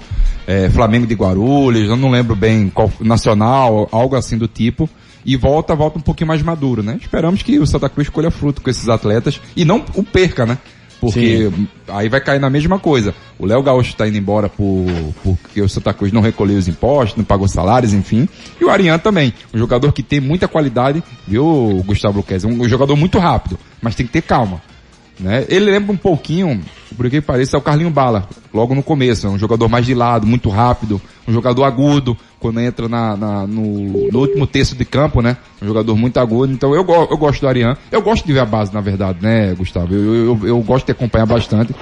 [0.47, 4.89] é, Flamengo de Guarulhos, eu não lembro bem qual, Nacional, algo assim do tipo.
[5.25, 6.99] E volta, volta um pouquinho mais maduro, né?
[7.01, 10.57] Esperamos que o Santa Cruz colha fruto com esses atletas e não o perca, né?
[11.01, 11.51] Porque
[11.89, 13.15] aí vai cair na mesma coisa.
[13.39, 14.87] O Léo Gaúcho está indo embora por,
[15.23, 18.29] porque o Santa Cruz não recolheu os impostos, não pagou salários, enfim.
[18.61, 19.35] E o Arian também.
[19.53, 22.45] Um jogador que tem muita qualidade, viu, Gustavo Luquez?
[22.45, 24.63] Um jogador muito rápido, mas tem que ter calma.
[25.19, 25.47] Né?
[25.49, 26.61] Ele lembra um pouquinho,
[26.97, 29.27] por que pareça, é o Carlinho Bala, logo no começo.
[29.27, 33.47] É um jogador mais de lado, muito rápido, um jogador agudo, quando entra na, na-
[33.47, 35.39] no, no último terço de campo, né?
[35.63, 36.53] Um jogador muito agudo.
[36.53, 37.77] Então eu, eu gosto do Arian.
[37.91, 39.95] Eu gosto de ver a base, na verdade, né, Gustavo?
[39.95, 41.75] Eu, eu, eu gosto de acompanhar bastante.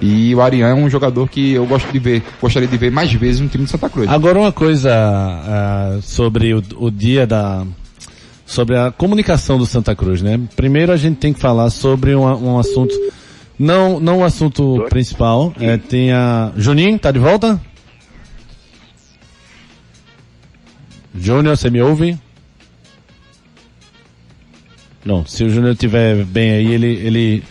[0.00, 3.10] E o Arian é um jogador que eu gosto de ver, gostaria de ver mais
[3.12, 4.08] vezes no time de Santa Cruz.
[4.08, 7.64] Agora uma coisa ah, sobre o, o dia da
[8.52, 10.38] sobre a comunicação do Santa Cruz, né?
[10.54, 12.94] Primeiro a gente tem que falar sobre um, um assunto
[13.58, 17.58] não não o assunto principal, é, tem a Juninho, tá de volta?
[21.14, 22.18] Júnior, você me ouve?
[25.04, 27.42] Não, se o Júnior estiver bem aí, ele, ele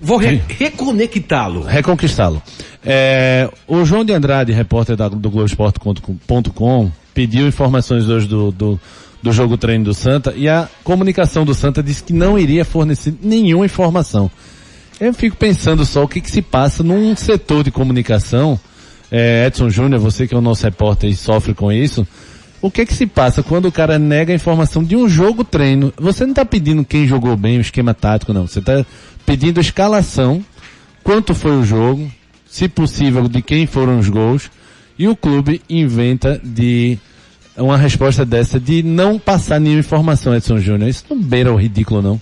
[0.00, 1.62] Vou re- reconectá-lo.
[1.62, 2.42] reconquistá-lo.
[2.84, 8.80] É, o João de Andrade, repórter da, do Globoesporte.com, pediu informações hoje do, do,
[9.22, 13.14] do jogo treino do Santa e a comunicação do Santa disse que não iria fornecer
[13.22, 14.30] nenhuma informação.
[15.00, 18.58] Eu fico pensando só o que, que se passa num setor de comunicação,
[19.10, 22.06] é, Edson Júnior, você que é o nosso repórter e sofre com isso,
[22.60, 25.92] o que que se passa quando o cara nega a informação de um jogo treino?
[25.96, 28.46] Você não está pedindo quem jogou bem, o esquema tático, não.
[28.46, 28.86] Você está
[29.26, 30.44] pedindo a escalação,
[31.02, 32.08] quanto foi o jogo,
[32.48, 34.48] se possível, de quem foram os gols,
[34.96, 36.96] e o clube inventa de
[37.56, 40.88] uma resposta dessa de não passar nenhuma informação, Edson Júnior.
[40.88, 42.20] Isso não beira o ridículo, não.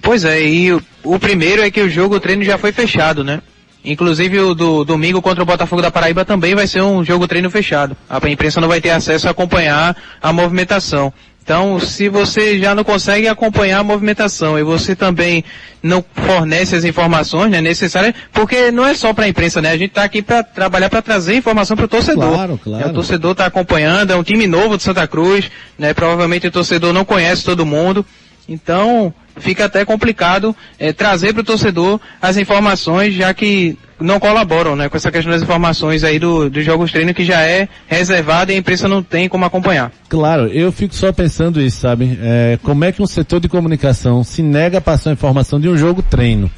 [0.00, 3.24] Pois é, e o, o primeiro é que o jogo o treino já foi fechado,
[3.24, 3.40] né?
[3.84, 7.50] Inclusive o do domingo contra o Botafogo da Paraíba também vai ser um jogo treino
[7.50, 7.94] fechado.
[8.08, 11.12] A imprensa não vai ter acesso a acompanhar a movimentação.
[11.44, 15.44] Então, se você já não consegue acompanhar a movimentação e você também
[15.82, 19.70] não fornece as informações né, necessárias, porque não é só para a imprensa, né?
[19.70, 22.32] A gente está aqui para trabalhar para trazer informação para o torcedor.
[22.32, 22.84] Claro, claro.
[22.84, 25.92] É, o torcedor está acompanhando, é um time novo de Santa Cruz, né?
[25.92, 28.06] Provavelmente o torcedor não conhece todo mundo.
[28.48, 34.74] Então, fica até complicado eh, trazer para o torcedor as informações, já que não colaboram,
[34.74, 38.50] né, com essa questão das informações aí do, dos jogos treino que já é reservado
[38.50, 39.92] e a imprensa não tem como acompanhar.
[40.08, 42.18] Claro, eu fico só pensando isso, sabe?
[42.20, 45.68] É, como é que um setor de comunicação se nega a passar a informação de
[45.68, 46.50] um jogo treino?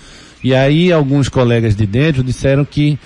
[0.43, 2.99] E aí alguns colegas de dentro disseram que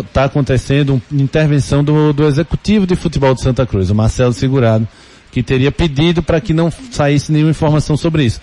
[0.00, 4.88] está acontecendo uma intervenção do, do executivo de futebol de Santa Cruz, o Marcelo Segurado,
[5.30, 8.40] que teria pedido para que não saísse nenhuma informação sobre isso.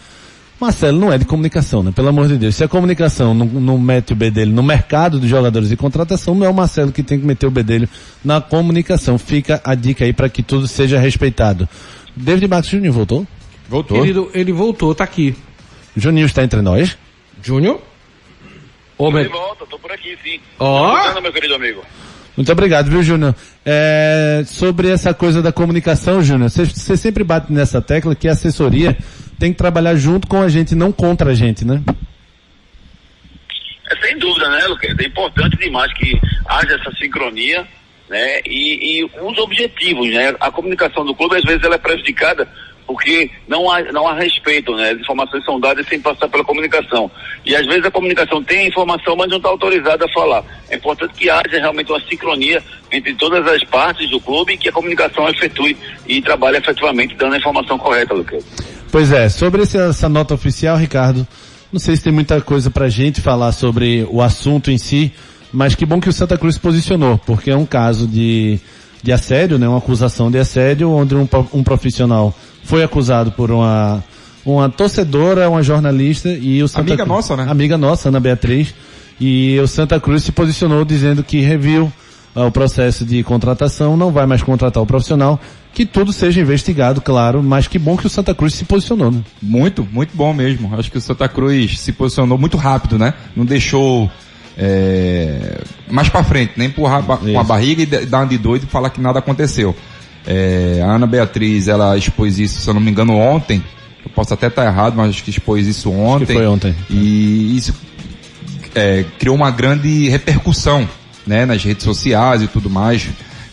[0.60, 1.91] Marcelo não é de comunicação, né?
[1.94, 2.56] Pelo amor de Deus.
[2.56, 6.46] Se a comunicação não, não mete o bedelho no mercado de jogadores de contratação, não
[6.46, 7.89] é o Marcelo que tem que meter o bedelho
[8.24, 9.18] na comunicação.
[9.18, 11.68] Fica a dica aí para que tudo seja respeitado.
[12.15, 13.28] David Max Júnior voltou?
[13.68, 14.00] Voltou.
[14.00, 15.36] Querido, ele voltou, tá aqui.
[15.96, 16.98] Juninho está entre nós?
[17.44, 17.82] Júnior?
[18.98, 20.39] De volta, tô por aqui sim.
[20.58, 20.96] Ó.
[21.18, 21.22] Oh.
[21.22, 21.82] meu querido amigo.
[22.36, 23.36] Muito obrigado, viu, Júnior?
[23.65, 28.98] É, sobre essa coisa da comunicação, Júnior, você sempre bate nessa tecla que a assessoria
[29.39, 31.82] tem que trabalhar junto com a gente, não contra a gente, né?
[33.89, 34.98] É sem dúvida, né, Luquez?
[34.98, 37.67] É importante demais que haja essa sincronia,
[38.10, 38.41] né?
[38.45, 40.36] E, e os objetivos, né?
[40.39, 42.48] A comunicação do clube, às vezes, ela é prejudicada
[42.88, 44.91] porque não há, não há respeito, né?
[44.91, 47.10] As informações são dadas sem passar pela comunicação.
[47.43, 50.43] E às vezes a comunicação tem a informação, mas não está autorizada a falar.
[50.69, 54.69] É importante que haja realmente uma sincronia entre todas as partes do clube e que
[54.69, 55.76] a comunicação efetue
[56.08, 58.45] e trabalhe efetivamente dando a informação correta, Lucas.
[58.95, 61.27] Pois é, sobre essa nota oficial, Ricardo,
[61.69, 65.12] não sei se tem muita coisa pra gente falar sobre o assunto em si,
[65.51, 68.58] mas que bom que o Santa Cruz se posicionou, porque é um caso de,
[69.03, 74.01] de assédio, né, uma acusação de assédio, onde um, um profissional foi acusado por uma,
[74.45, 77.47] uma torcedora, uma jornalista e o Santa Amiga Cruz, nossa, né?
[77.49, 78.73] Amiga nossa, Ana Beatriz,
[79.19, 81.91] e o Santa Cruz se posicionou dizendo que reviu
[82.36, 85.39] o processo de contratação, não vai mais contratar o profissional,
[85.74, 89.21] que tudo seja investigado, claro, mas que bom que o Santa Cruz se posicionou, né?
[89.41, 90.74] Muito, muito bom mesmo.
[90.78, 93.13] Acho que o Santa Cruz se posicionou muito rápido, né?
[93.36, 94.10] Não deixou
[94.58, 98.63] é, mais para frente, nem empurrar ba com a barriga e dar uma de doido
[98.63, 99.76] e falar que nada aconteceu.
[100.26, 103.63] É, a Ana Beatriz, ela expôs isso, se eu não me engano, ontem.
[104.04, 106.24] Eu posso até estar errado, mas acho que expôs isso ontem.
[106.24, 106.76] Acho que foi ontem.
[106.89, 107.74] E isso
[108.74, 110.88] é, criou uma grande repercussão,
[111.26, 113.08] né, nas redes sociais e tudo mais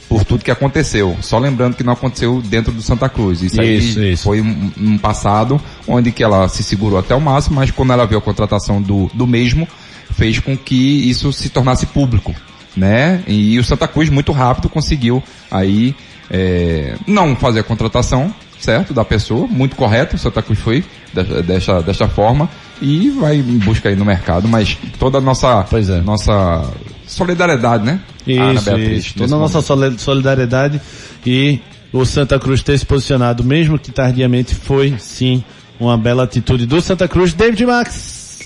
[0.08, 1.16] por tudo que aconteceu.
[1.22, 3.42] Só lembrando que não aconteceu dentro do Santa Cruz.
[3.42, 4.24] Isso, Isso, aí isso.
[4.24, 8.06] foi um, um passado onde que ela se segurou até o máximo, mas quando ela
[8.06, 9.66] viu a contratação do, do mesmo,
[10.12, 12.34] fez com que isso se tornasse público,
[12.76, 13.22] né?
[13.26, 15.94] E o Santa Cruz muito rápido conseguiu aí
[16.30, 21.42] é, não fazer a contratação, certo, da pessoa, muito correto, o Santa Cruz foi desta,
[21.42, 22.48] desta, desta forma
[22.82, 25.64] e vai em busca aí no mercado, mas toda a nossa,
[26.04, 26.70] nossa
[27.06, 28.00] solidariedade, né?
[28.26, 29.14] Ana Isso, Beatriz, isso.
[29.16, 30.80] Toda a nossa soli- solidariedade
[31.24, 31.60] e
[31.92, 35.44] o Santa Cruz ter se posicionado, mesmo que tardiamente, foi sim
[35.78, 37.32] uma bela atitude do Santa Cruz.
[37.34, 38.40] David Max.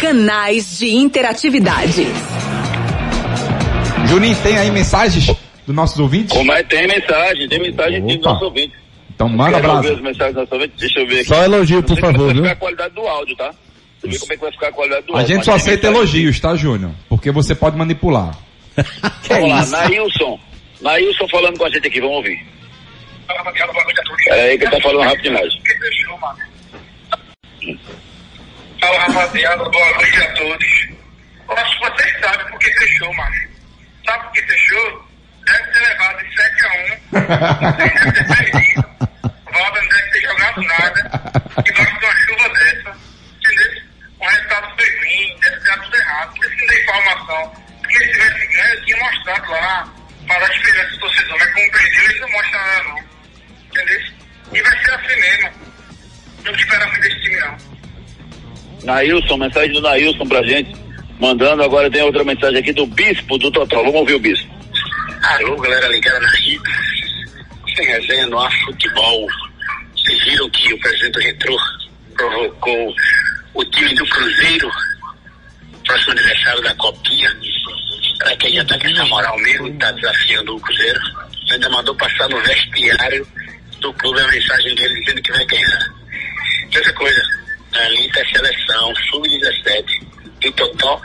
[0.00, 2.06] Canais de interatividade.
[4.08, 5.26] Juninho, tem aí mensagens
[5.66, 6.36] dos nossos ouvintes?
[6.36, 6.62] Como é?
[6.62, 8.32] Tem mensagem, tem mensagem de Opa.
[8.32, 8.72] nosso ouvinte.
[9.14, 9.82] Então manda abraço.
[10.78, 11.24] Deixa eu ver aqui.
[11.24, 12.42] Só elogio, por favor, vai viu?
[12.42, 13.54] ficar a qualidade do áudio, tá?
[14.00, 15.34] Você vê como é que vai ficar a qualidade do A áudio.
[15.34, 16.90] gente só aceita elogios, tá, Júnior?
[17.08, 18.36] Porque você pode manipular.
[19.28, 20.38] Vamos lá, Nailson.
[20.80, 22.44] Nailson falando com a gente aqui, vamos ouvir.
[24.26, 25.54] Peraí que ele tá falando rápido demais.
[28.80, 30.66] Fala rapaziada, boa noite a todos.
[31.48, 33.48] Eu acho que vocês sabem por que fechou, macho.
[34.04, 35.04] Sabe por que fechou?
[35.46, 36.72] Deve ter levado de 7 a 1.
[36.74, 37.12] Deve ter perdido.
[37.12, 37.13] O
[39.52, 41.10] Valda não deve ter jogado nada.
[41.64, 42.96] E gosta de uma chuva dessa.
[43.38, 43.82] Entendeu?
[44.20, 46.34] O resultado foi ruim, deve ter dado tudo errado.
[46.34, 47.52] Por isso que não dei informação.
[47.82, 49.88] Porque se tivesse ganho, eu tinha mostrado lá.
[50.26, 51.38] Para a diferença do torcedor.
[51.38, 52.98] Mas como perdeu, eles não mostram nada, não.
[53.66, 54.00] Entendeu?
[54.52, 55.50] E vai ser assim mesmo.
[56.44, 57.56] Não espera muito desse time, não.
[58.84, 60.74] Nailson, mensagem do Nailson pra gente.
[61.18, 63.84] Mandando, agora tem outra mensagem aqui do Bispo do Total.
[63.84, 64.52] Vamos ouvir o Bispo.
[65.22, 66.28] Alô, galera ligada na
[68.34, 69.26] no futebol.
[69.96, 71.56] Vocês viram que o presidente do Retro
[72.16, 72.94] provocou
[73.54, 74.70] o time do Cruzeiro,
[75.86, 77.30] próximo aniversário da Copinha.
[78.18, 79.78] Será que ele já tá com essa moral mesmo?
[79.78, 81.00] Tá desafiando o Cruzeiro?
[81.52, 83.26] Ainda mandou passar no vestiário
[83.80, 85.94] do clube a mensagem dele dizendo que vai ganhar.
[86.74, 87.22] Outra coisa,
[87.74, 90.06] a é seleção, sub-17,
[90.40, 91.00] do Totó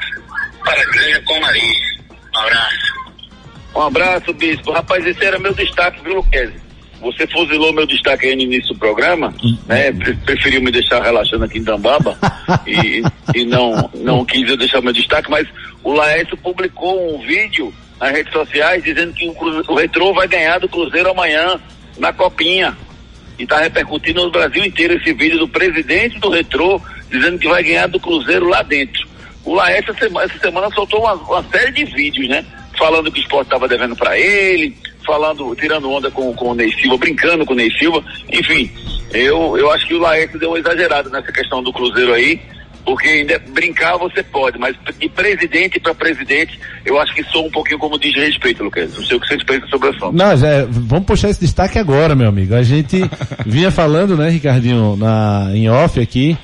[0.64, 2.00] para Granja com Nariz.
[2.34, 3.00] Um abraço.
[3.76, 4.72] Um abraço, Bispo.
[4.72, 6.69] Rapaz, esse era meu destaque, viu, Luquezzi?
[7.02, 9.34] Você fuzilou meu destaque aí no início do programa,
[9.68, 9.92] né?
[9.94, 12.18] Pre- Preferiu me deixar relaxando aqui em Tambaba
[12.68, 13.02] e,
[13.34, 15.48] e não, não quis eu deixar meu destaque, mas
[15.84, 20.28] o Laércio publicou um vídeo nas redes sociais dizendo que o, Cruze- o Retrô vai
[20.28, 21.60] ganhar do Cruzeiro amanhã
[21.98, 22.78] na Copinha.
[23.38, 27.64] E está repercutindo no Brasil inteiro esse vídeo do presidente do Retrô dizendo que vai
[27.64, 29.08] ganhar do Cruzeiro lá dentro.
[29.46, 32.46] O Laércio essa semana, essa semana soltou uma, uma série de vídeos, né?
[32.78, 34.76] Falando que o esporte estava devendo para ele,
[35.10, 38.04] falando, tirando onda com, com o Ney Silva, brincando com o Ney Silva.
[38.32, 38.70] Enfim,
[39.12, 42.40] eu, eu acho que o Laércio deu uma exagerada nessa questão do Cruzeiro aí.
[42.86, 47.52] Porque ainda brincar você pode, mas de presidente para presidente, eu acho que sou um
[47.52, 48.96] pouquinho como diz respeito, Lucas.
[48.96, 50.14] Não sei o que vocês pensam sobre o assunto.
[50.14, 52.56] Não, Zé, vamos puxar esse destaque agora, meu amigo.
[52.56, 52.98] A gente
[53.46, 56.38] vinha falando, né, Ricardinho, na, em off aqui,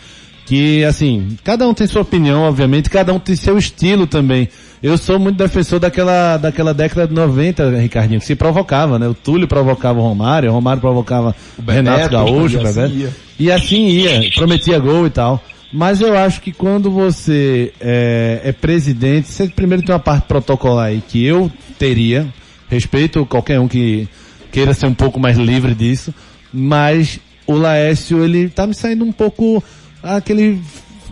[0.46, 4.48] que assim, cada um tem sua opinião, obviamente, cada um tem seu estilo também.
[4.82, 9.08] Eu sou muito defensor daquela, daquela década de 90, Ricardinho, que se provocava, né?
[9.08, 13.10] O Túlio provocava o Romário, o Romário provocava o Renato Gaúcho, e assim.
[13.40, 15.44] E assim ia, prometia gol e tal.
[15.74, 20.88] Mas eu acho que quando você é, é presidente, você primeiro tem uma parte protocolar
[20.88, 22.28] aí que eu teria,
[22.70, 24.08] respeito qualquer um que
[24.52, 26.14] queira ser um pouco mais livre disso,
[26.54, 29.64] mas o Laércio, ele tá me saindo um pouco
[30.06, 30.62] aquele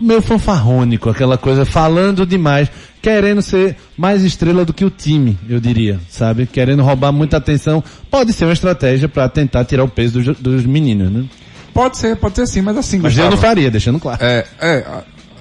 [0.00, 2.70] meio fanfarrônico, aquela coisa falando demais,
[3.02, 6.46] querendo ser mais estrela do que o time, eu diria, sabe?
[6.46, 7.82] Querendo roubar muita atenção.
[8.10, 11.24] Pode ser uma estratégia para tentar tirar o peso dos, dos meninos, né?
[11.72, 14.24] Pode ser, pode ser sim, mas assim, Mas eu Gustavo, não faria, deixando claro.
[14.24, 14.86] É, é,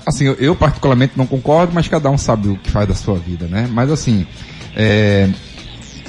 [0.05, 3.19] assim, eu, eu particularmente não concordo, mas cada um sabe o que faz da sua
[3.19, 3.69] vida, né?
[3.71, 4.25] Mas assim,
[4.75, 5.29] é,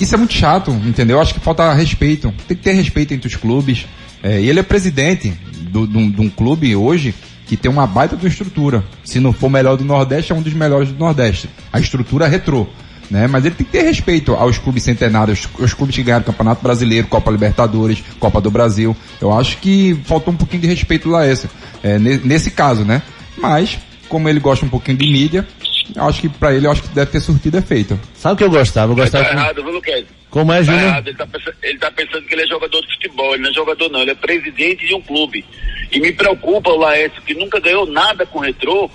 [0.01, 1.19] isso é muito chato, entendeu?
[1.19, 2.33] Eu acho que falta respeito.
[2.49, 3.87] Tem que ter respeito entre os clubes.
[4.23, 5.35] É, e ele é presidente
[5.71, 7.15] de um clube hoje
[7.47, 8.83] que tem uma baita de estrutura.
[9.05, 11.49] Se não for o melhor do Nordeste, é um dos melhores do Nordeste.
[11.73, 12.67] A estrutura retrô.
[13.11, 13.27] Né?
[13.27, 17.07] Mas ele tem que ter respeito aos clubes centenários, aos clubes que ganharam Campeonato Brasileiro,
[17.07, 18.97] Copa Libertadores, Copa do Brasil.
[19.21, 21.47] Eu acho que faltou um pouquinho de respeito lá esse,
[21.83, 23.03] é, ne- nesse caso, né?
[23.37, 23.79] Mas,
[24.09, 25.47] como ele gosta um pouquinho de mídia,
[25.95, 28.01] eu acho que pra ele, eu acho que deve ter surtido efeito.
[28.17, 28.93] Sabe o que eu gostava?
[28.93, 29.39] Eu Mas tá gostava.
[29.39, 30.07] errado, viu, Luquez?
[30.35, 30.83] Como é, Tá Júnior?
[30.83, 33.51] errado, ele tá, pensando, ele tá pensando que ele é jogador de futebol, ele não
[33.51, 35.45] é jogador não, ele é presidente de um clube.
[35.93, 38.91] E me preocupa o Laércio, que nunca ganhou nada com o retrô,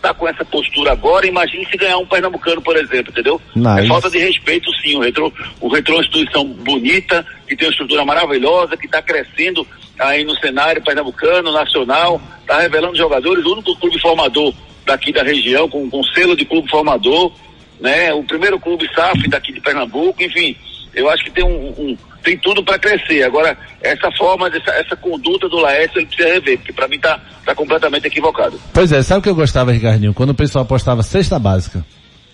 [0.00, 3.38] tá com essa postura agora, imagine se ganhar um pernambucano, por exemplo, entendeu?
[3.54, 3.80] Nice.
[3.80, 7.68] É falta de respeito sim, o retrô, o retrô é uma instituição bonita, que tem
[7.68, 9.66] uma estrutura maravilhosa, que está crescendo
[9.98, 14.54] aí no cenário pernambucano, nacional, está revelando jogadores, o único clube formador
[14.86, 17.30] daqui da região, com, com selo de clube formador,
[17.78, 18.10] né?
[18.14, 20.56] O primeiro clube SAF daqui de Pernambuco, enfim,
[20.98, 23.22] eu acho que tem um, um- tem tudo para crescer.
[23.22, 27.18] Agora, essa forma, essa, essa conduta do Laércio, ele precisa rever, porque para mim tá,
[27.44, 28.60] tá completamente equivocado.
[28.74, 30.12] Pois é, sabe o que eu gostava, Ricardinho?
[30.12, 31.84] Quando o pessoal apostava cesta básica.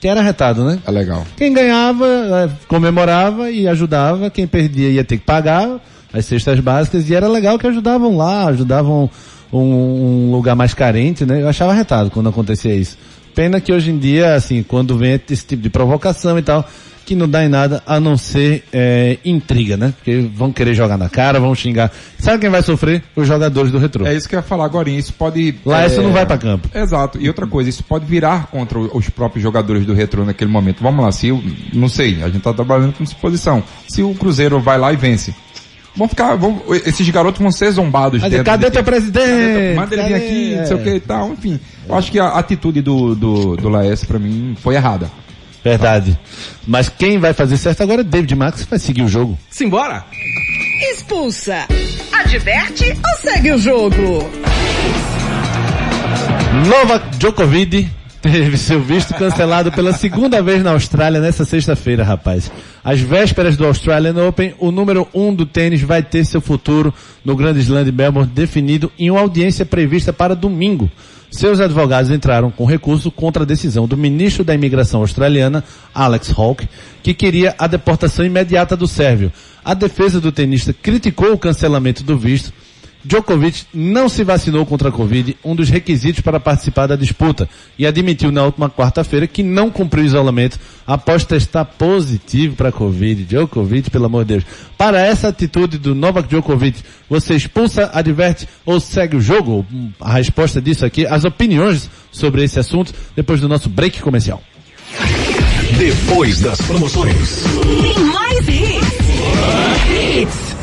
[0.00, 0.79] Que era retado, né?
[0.87, 1.24] É legal.
[1.37, 4.29] Quem ganhava, eh, comemorava e ajudava.
[4.31, 5.81] Quem perdia ia ter que pagar
[6.12, 7.09] as cestas básicas.
[7.09, 9.09] E era legal que ajudavam lá, ajudavam
[9.50, 11.40] um, um lugar mais carente, né?
[11.40, 12.98] Eu achava retado quando acontecia isso.
[13.35, 16.68] Pena que hoje em dia, assim, quando vem esse tipo de provocação e tal,
[17.05, 19.93] que não dá em nada a não ser eh, intriga, né?
[19.97, 21.93] Porque vão querer jogar na cara, vão xingar.
[22.19, 23.03] Sabe quem vai sofrer?
[23.14, 24.07] Os jogadores do retrô.
[24.07, 25.55] É isso que eu ia falar agora, isso pode...
[25.64, 26.69] Laércio é, não vai pra campo.
[26.75, 27.21] Exato.
[27.21, 30.83] E outra coisa, isso pode virar contra os próprios jogadores do retrô naquele momento.
[30.83, 33.62] Vamos lá, se o, não sei, a gente tá trabalhando com disposição.
[33.88, 35.35] Se o Cruzeiro vai lá e vence,
[35.95, 38.23] vão ficar, vão, esses garotos vão ser zombados.
[38.23, 39.77] Mas dentro cadê de- teu presidente?
[39.77, 40.25] Manda ele vir Cadê?
[40.27, 41.61] aqui, não sei o que e tal, enfim.
[41.88, 45.11] Eu acho que a atitude do, do, do Laércio pra mim foi errada.
[45.64, 46.18] Verdade.
[46.66, 49.38] Mas quem vai fazer certo agora é David Max, que vai seguir o jogo.
[49.50, 50.05] Simbora!
[50.92, 51.66] Expulsa.
[52.12, 54.31] Adverte ou segue o jogo?
[56.68, 57.88] Novak Djokovic
[58.20, 62.50] teve seu visto cancelado pela segunda vez na Austrália nessa sexta-feira, rapaz.
[62.83, 66.92] Às vésperas do Australian Open, o número um do tênis vai ter seu futuro
[67.24, 70.90] no Grand Slam de Melbourne definido em uma audiência prevista para domingo.
[71.37, 76.68] Seus advogados entraram com recurso contra a decisão do ministro da imigração australiana, Alex Hawke,
[77.03, 79.33] que queria a deportação imediata do sérvio.
[79.64, 82.53] A defesa do tenista criticou o cancelamento do visto
[83.05, 87.87] Djokovic não se vacinou contra a Covid, um dos requisitos para participar da disputa, e
[87.87, 93.25] admitiu na última quarta-feira que não cumpriu o isolamento após testar positivo para a Covid.
[93.25, 94.45] Djokovic, pelo amor de Deus.
[94.79, 99.67] Para essa atitude do Novak Djokovic, você expulsa, adverte ou segue o jogo?
[100.01, 104.43] A resposta disso aqui, as opiniões sobre esse assunto, depois do nosso break comercial.
[105.77, 107.43] Depois das promoções.
[107.83, 108.49] Tem mais
[109.90, 110.54] hits.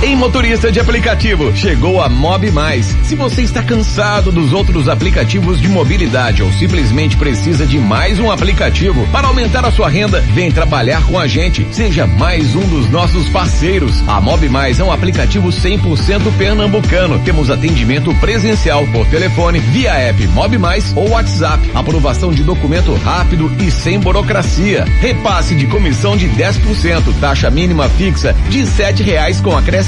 [0.00, 2.86] Em motorista de aplicativo, chegou a Mob Mais.
[3.02, 8.30] Se você está cansado dos outros aplicativos de mobilidade ou simplesmente precisa de mais um
[8.30, 11.66] aplicativo para aumentar a sua renda, vem trabalhar com a gente.
[11.72, 14.00] Seja mais um dos nossos parceiros.
[14.06, 17.18] A Mob Mais é um aplicativo 100% pernambucano.
[17.24, 21.72] Temos atendimento presencial por telefone, via app Mob Mais ou WhatsApp.
[21.74, 24.84] Aprovação de documento rápido e sem burocracia.
[25.00, 29.87] Repasse de comissão de 10%, taxa mínima fixa de sete reais com acréscimo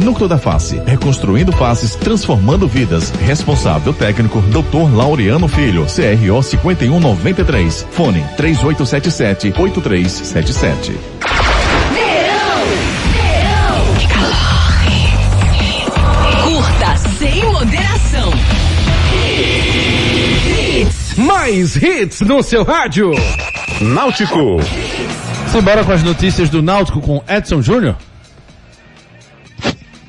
[0.00, 3.10] Núcleo da Face, reconstruindo faces, transformando vidas.
[3.24, 4.92] Responsável técnico, Dr.
[4.92, 7.86] Laureano Filho, CRO 5193.
[7.92, 10.92] Fone 3877 8377.
[16.42, 18.32] Curta sem moderação.
[21.16, 23.12] Mais hits no seu rádio.
[23.80, 24.58] Náutico.
[25.52, 27.96] Simbora com as notícias do Náutico com Edson Júnior.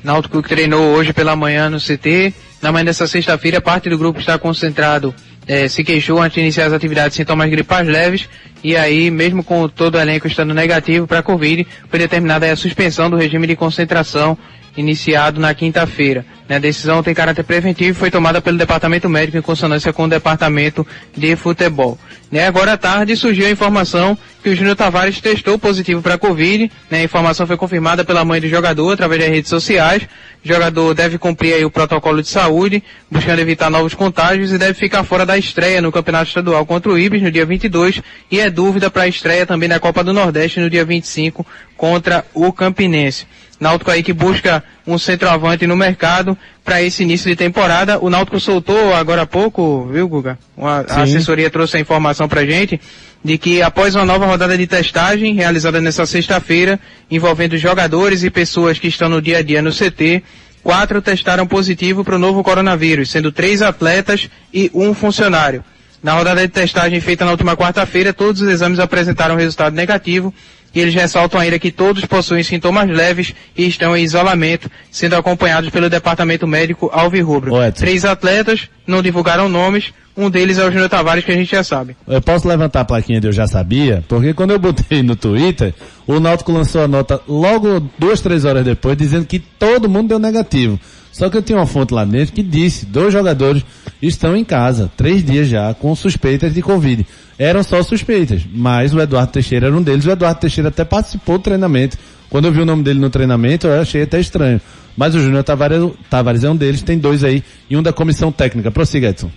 [0.02, 2.34] Náutico treinou hoje pela manhã no CT.
[2.62, 5.14] Na manhã dessa sexta-feira, parte do grupo está concentrado,
[5.46, 8.28] eh, se queixou antes de iniciar as atividades sintomas gripais leves.
[8.62, 12.56] E aí, mesmo com todo o elenco estando negativo para a Covid, foi determinada a
[12.56, 14.36] suspensão do regime de concentração
[14.76, 16.24] iniciado na quinta-feira.
[16.48, 16.56] né?
[16.56, 20.08] A decisão tem caráter preventivo e foi tomada pelo Departamento Médico em consonância com o
[20.08, 20.86] Departamento
[21.16, 21.98] de Futebol.
[22.30, 22.46] Né?
[22.46, 26.70] Agora à tarde surgiu a informação que o Júnior Tavares testou positivo para a Covid.
[26.90, 27.00] né?
[27.00, 30.02] A informação foi confirmada pela mãe do jogador através das redes sociais.
[30.44, 34.74] O jogador deve cumprir aí o protocolo de saúde, buscando evitar novos contágios e deve
[34.74, 38.48] ficar fora da estreia no Campeonato Estadual contra o Ibis no dia 22 e é
[38.48, 41.44] dúvida para a estreia também na Copa do Nordeste no dia 25
[41.76, 43.26] contra o Campinense.
[43.58, 47.98] Náutico aí que busca um centroavante no mercado para esse início de temporada.
[48.02, 50.38] O Náutico soltou agora há pouco, viu, Guga?
[50.56, 52.80] Uma- a assessoria trouxe a informação pra gente
[53.22, 58.78] de que após uma nova rodada de testagem realizada nessa sexta-feira, envolvendo jogadores e pessoas
[58.78, 60.22] que estão no dia a dia no CT,
[60.62, 65.62] quatro testaram positivo para o novo coronavírus, sendo três atletas e um funcionário.
[66.02, 70.32] Na rodada de testagem feita na última quarta-feira, todos os exames apresentaram resultado negativo
[70.74, 75.68] e eles ressaltam ainda que todos possuem sintomas leves e estão em isolamento, sendo acompanhados
[75.68, 77.52] pelo departamento médico Alvirrubro.
[77.72, 81.64] Três atletas não divulgaram nomes, um deles é o Júnior Tavares, que a gente já
[81.64, 81.96] sabe.
[82.06, 85.74] Eu posso levantar a plaquinha de eu já sabia, porque quando eu botei no Twitter,
[86.06, 90.18] o Náutico lançou a nota logo duas, três horas depois, dizendo que todo mundo deu
[90.18, 90.78] negativo.
[91.12, 93.64] Só que eu tinha uma fonte lá dentro que disse, dois jogadores
[94.00, 97.06] estão em casa, três dias já, com suspeitas de Covid.
[97.38, 101.38] Eram só suspeitas, mas o Eduardo Teixeira era um deles, o Eduardo Teixeira até participou
[101.38, 101.98] do treinamento.
[102.28, 104.60] Quando eu vi o nome dele no treinamento, eu achei até estranho.
[104.96, 108.30] Mas o Júnior Tavares, Tavares é um deles, tem dois aí, e um da comissão
[108.30, 108.70] técnica.
[108.70, 109.30] Prossiga, Edson.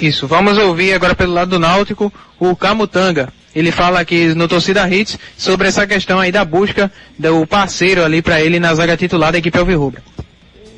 [0.00, 3.32] Isso, vamos ouvir agora pelo lado do Náutico o Camutanga.
[3.54, 8.20] Ele fala aqui no Torcida Hits sobre essa questão aí da busca do parceiro ali
[8.20, 10.02] para ele na zaga titular da equipe Alvirrubra.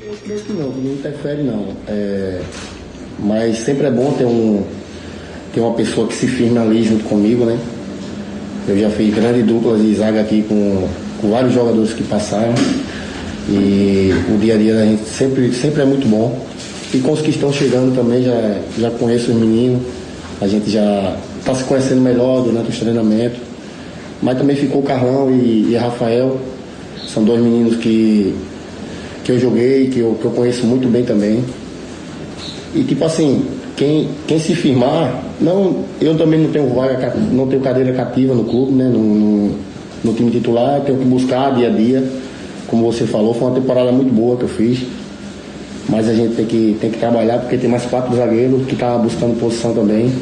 [0.01, 1.75] Eu não, não interfere não.
[1.87, 2.41] É,
[3.19, 4.65] mas sempre é bom ter um
[5.53, 7.59] ter uma pessoa que se firme ali junto comigo, né?
[8.67, 10.87] Eu já fiz grandes duplas de zaga aqui com,
[11.19, 12.53] com vários jogadores que passaram
[13.49, 16.47] e o dia a dia da gente sempre, sempre é muito bom.
[16.93, 19.81] E com os que estão chegando também, já, já conheço os meninos,
[20.41, 23.39] a gente já está se conhecendo melhor durante os treinamentos.
[24.21, 26.37] Mas também ficou o Carlão e, e Rafael,
[27.07, 28.33] são dois meninos que,
[29.23, 31.43] que eu joguei, que eu, que eu conheço muito bem também.
[32.73, 37.61] E tipo assim, quem, quem se firmar, não, eu também não tenho vaga, não tenho
[37.61, 38.89] cadeira cativa no clube, né?
[38.89, 39.55] No, no,
[40.03, 42.03] no time titular, tenho que buscar dia a dia.
[42.67, 44.79] Como você falou, foi uma temporada muito boa que eu fiz.
[45.89, 48.97] Mas a gente tem que, tem que trabalhar porque tem mais quatro zagueiros que tá
[48.97, 50.13] buscando posição também.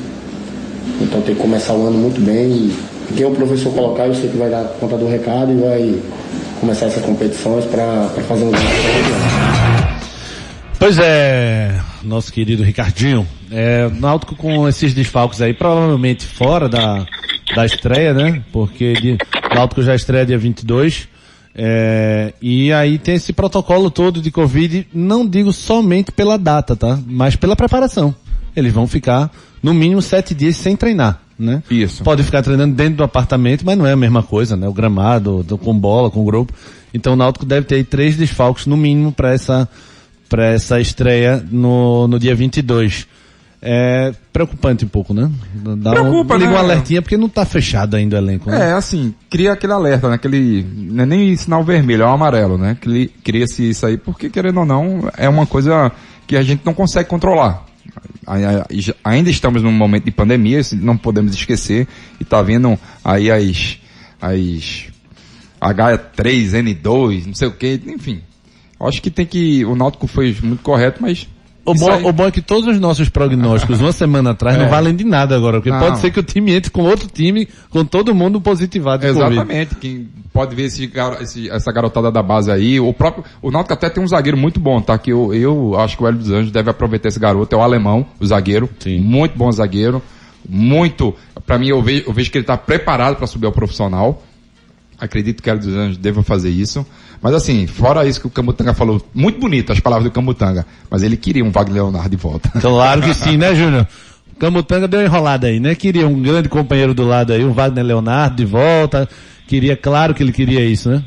[1.01, 2.49] Então tem que começar o ano muito bem.
[2.49, 5.99] E quem o professor colocar, eu sei que vai dar conta do recado e vai
[6.59, 8.51] começar essas competições para fazer um
[10.79, 17.05] Pois é, nosso querido Ricardinho, é, Náutico com esses desfalques aí, provavelmente fora da,
[17.55, 18.43] da estreia, né?
[18.51, 19.17] Porque de,
[19.53, 21.07] Náutico já estreia dia 22,
[21.57, 26.99] é, e aí tem esse protocolo todo de Covid, não digo somente pela data, tá?
[27.07, 28.13] Mas pela preparação.
[28.55, 29.31] Eles vão ficar,
[29.61, 31.63] no mínimo, sete dias sem treinar, né?
[31.69, 32.03] Isso.
[32.03, 34.67] Pode ficar treinando dentro do apartamento, mas não é a mesma coisa, né?
[34.67, 36.53] O gramado, do- com bola, com grupo.
[36.93, 39.67] Então o Náutico deve ter aí três desfalques no mínimo para essa
[40.29, 43.07] para essa estreia no, no dia 22.
[43.59, 45.31] É preocupante um pouco, né?
[45.77, 46.55] Dá Preocupa, um, liga né?
[46.55, 48.69] um alertinha porque não tá fechado ainda o elenco, né?
[48.69, 50.15] É, assim, cria aquele alerta, né?
[50.15, 52.77] Aquele, não é nem sinal vermelho, é o amarelo, né?
[52.79, 55.91] Cri- Cria-se isso aí, porque querendo ou não, é uma coisa
[56.27, 57.65] que a gente não consegue controlar.
[59.03, 61.87] Ainda estamos num momento de pandemia, não podemos esquecer,
[62.19, 63.79] e tá vendo aí as,
[64.21, 64.85] as,
[65.61, 68.21] H3N2, não sei o que, enfim.
[68.79, 69.65] Acho que tem que.
[69.65, 71.27] O Náutico foi muito correto, mas.
[71.67, 74.59] O bom, aí- o bom é que todos os nossos prognósticos uma semana atrás É.
[74.63, 75.79] não valem de nada agora, porque Não.
[75.79, 79.33] pode ser que o time entre com outro time, com todo mundo positivado de Covid.
[79.35, 79.75] Exatamente.
[79.75, 80.89] Quem pode ver esse,
[81.21, 84.59] esse- essa garotada da base aí, o próprio, o Náutico até tem um zagueiro muito
[84.59, 84.97] bom, tá?
[84.97, 87.61] Que eu, eu acho que o Hélio dos Anjos deve aproveitar esse garoto, é o
[87.61, 88.69] alemão, o zagueiro.
[88.99, 90.01] Muito bom zagueiro.
[90.49, 91.13] Muito,
[91.45, 94.23] pra mim eu vejo, eu vejo que ele tá preparado para subir ao profissional.
[94.99, 96.85] Acredito que o Hélio dos Anjos deva fazer isso.
[97.21, 101.03] Mas assim, fora isso que o Camutanga falou, muito bonito as palavras do Camutanga, mas
[101.03, 102.49] ele queria um Wagner Leonardo de volta.
[102.59, 103.87] Claro que sim, né, Júnior?
[104.39, 105.73] Camutanga deu uma enrolada aí, né?
[105.73, 109.09] Queria um grande companheiro do lado aí, um Wagner Leonardo de volta.
[109.47, 111.03] Queria, claro que ele queria isso, né?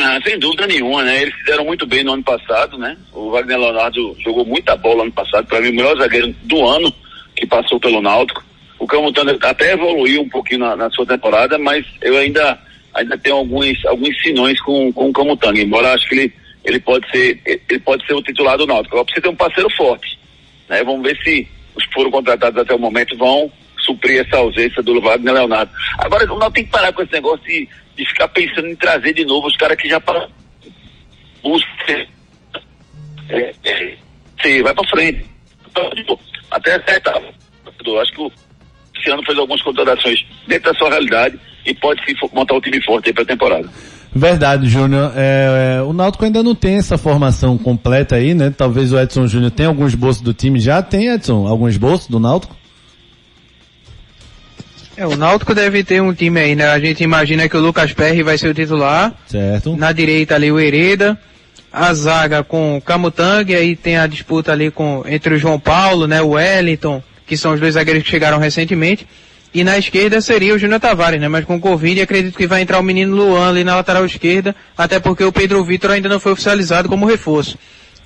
[0.00, 1.22] Ah, sem dúvida nenhuma, né?
[1.22, 2.96] Eles fizeram muito bem no ano passado, né?
[3.12, 6.92] O Wagner Leonardo jogou muita bola ano passado, para mim o melhor zagueiro do ano
[7.36, 8.44] que passou pelo Náutico.
[8.78, 12.58] O Camutanga até evoluiu um pouquinho na, na sua temporada, mas eu ainda
[12.94, 16.34] ainda tenho alguns alguns sinões com, com o Camutanga, embora acho que ele
[16.64, 18.94] ele pode ser ele pode ser o titular do Náutico.
[18.94, 20.18] Agora precisa ter um parceiro forte,
[20.68, 20.82] né?
[20.84, 25.00] Vamos ver se os que foram contratados até o momento vão suprir essa ausência do
[25.00, 25.72] Wagner Leonardo.
[25.98, 29.14] Agora o Náutico tem que parar com esse negócio de, de ficar pensando em trazer
[29.14, 30.00] de novo os caras que já
[31.42, 32.06] busca
[33.28, 33.96] é, é,
[34.42, 35.26] sim, vai pra frente.
[36.50, 37.22] Até acertar.
[38.00, 38.32] Acho que o
[38.94, 42.00] Luciano fez algumas contratações dentro da sua realidade e pode
[42.32, 43.68] montar um time forte aí pra temporada.
[44.14, 45.12] Verdade, Júnior.
[45.14, 48.52] É, é, o Náutico ainda não tem essa formação completa aí, né?
[48.56, 50.58] Talvez o Edson Júnior tenha alguns bolsos do time.
[50.58, 52.56] Já tem, Edson, alguns bolsos do Náutico?
[54.96, 56.66] É, o Náutico deve ter um time aí, né?
[56.66, 59.14] A gente imagina que o Lucas Perry vai ser o titular.
[59.26, 59.76] Certo.
[59.76, 61.16] Na direita ali o Hereda.
[61.70, 65.60] A zaga com o Camutanga, e aí tem a disputa ali com, entre o João
[65.60, 66.20] Paulo, né?
[66.22, 69.06] O Wellington, que são os dois zagueiros que chegaram recentemente.
[69.52, 71.26] E na esquerda seria o Júnior Tavares, né?
[71.26, 75.00] Mas com Covid acredito que vai entrar o menino Luan ali na lateral esquerda, até
[75.00, 77.56] porque o Pedro Vitor ainda não foi oficializado como reforço.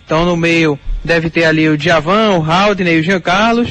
[0.04, 3.70] Então no meio deve ter ali o Djavan, o Haldner e o Jean Carlos.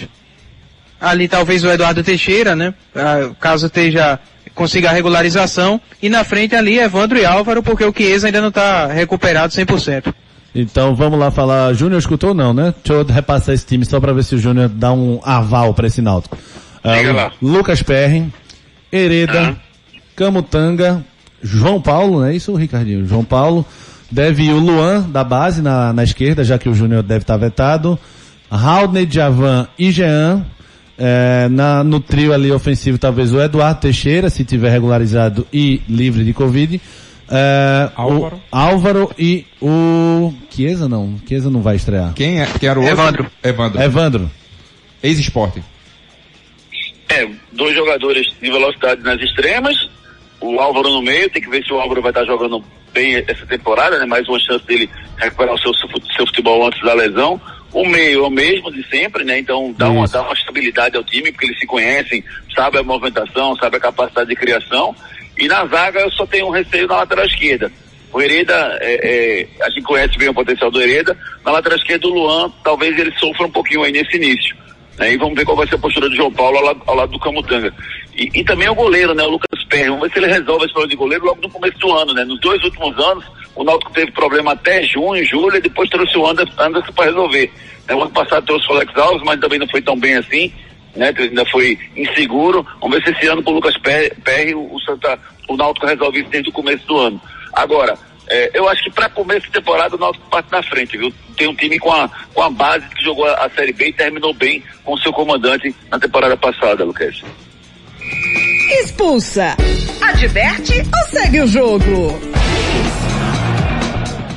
[1.00, 2.74] Ali talvez o Eduardo Teixeira, né?
[2.96, 4.20] Ah, Caso esteja
[4.54, 5.80] consiga a regularização.
[6.02, 10.14] E na frente ali Evandro e Álvaro, porque o Chiesa ainda não está recuperado 100%.
[10.54, 11.74] Então vamos lá falar.
[11.74, 12.74] Júnior escutou não, né?
[12.84, 15.88] Deixa eu repassar esse time só pra ver se o Júnior dá um aval pra
[15.88, 16.38] esse Náutico.
[16.84, 17.32] Ah.
[17.42, 18.32] Lucas Perry,
[18.92, 19.56] Hereda,
[20.16, 21.04] Camutanga,
[21.42, 23.06] João Paulo, não é isso, Ricardinho?
[23.06, 23.66] João Paulo.
[24.10, 27.38] Deve ir o Luan da base na, na esquerda, já que o Júnior deve estar
[27.38, 27.98] vetado.
[28.50, 30.46] Haldner, Javan e Jean.
[30.98, 36.24] É, na, no trio ali ofensivo, talvez o Eduardo Teixeira, se tiver regularizado e livre
[36.24, 36.80] de Covid.
[37.28, 38.36] É, Álvaro.
[38.36, 41.16] O Álvaro e o Chiesa não.
[41.28, 42.14] Chiesa não vai estrear.
[42.14, 43.02] Quem, é, quem era o outro?
[43.02, 43.32] Evandro.
[43.42, 43.82] Evandro.
[43.82, 44.32] Evandro.
[45.02, 45.64] Ex-esporte.
[47.12, 49.76] É, dois jogadores de velocidade nas extremas,
[50.40, 53.46] o Álvaro no meio, tem que ver se o Álvaro vai estar jogando bem essa
[53.46, 54.06] temporada, né?
[54.06, 57.40] Mais uma chance dele recuperar o seu, seu futebol antes da lesão.
[57.74, 59.40] O meio é o mesmo de sempre, né?
[59.40, 62.24] Então dá uma, dá uma estabilidade ao time, porque eles se conhecem,
[62.56, 64.96] sabe a movimentação, sabe a capacidade de criação.
[65.38, 67.70] E na zaga eu só tenho um receio na lateral esquerda.
[68.14, 71.18] O Hereda, é, é, a gente conhece bem o potencial do Hereda.
[71.46, 74.56] Na lateral esquerda, o Luan, talvez ele sofra um pouquinho aí nesse início.
[75.02, 75.14] Né?
[75.14, 77.12] E vamos ver qual vai ser a postura do João Paulo ao lado, ao lado
[77.12, 77.74] do Camutanga.
[78.16, 79.24] E, e também o goleiro, né?
[79.24, 79.90] O Lucas Perry.
[79.90, 82.24] Vamos ver se ele resolve esse problema de goleiro logo no começo do ano, né?
[82.24, 83.26] Nos dois últimos anos,
[83.56, 87.52] o Náutico teve problema até junho, julho, e depois trouxe o Anderson, Anderson para resolver.
[87.88, 87.96] Né?
[87.96, 90.54] O ano passado trouxe o Alex Alves, mas também não foi tão bem assim.
[90.94, 92.68] Né, que ainda foi inseguro.
[92.82, 96.20] Vamos ver se esse ano com o Lucas Perry, Perry, o Santa, o Náutico resolve
[96.20, 97.22] isso desde o começo do ano.
[97.54, 97.98] Agora,
[98.32, 101.14] é, eu acho que para começo de temporada o Náutico parte na frente, viu?
[101.36, 103.94] Tem um time com a, com a base que jogou a, a Série B e
[103.94, 107.22] terminou bem com o seu comandante na temporada passada, Lucas.
[108.82, 109.58] Expulsa.
[110.02, 112.20] Adverte ou segue o jogo?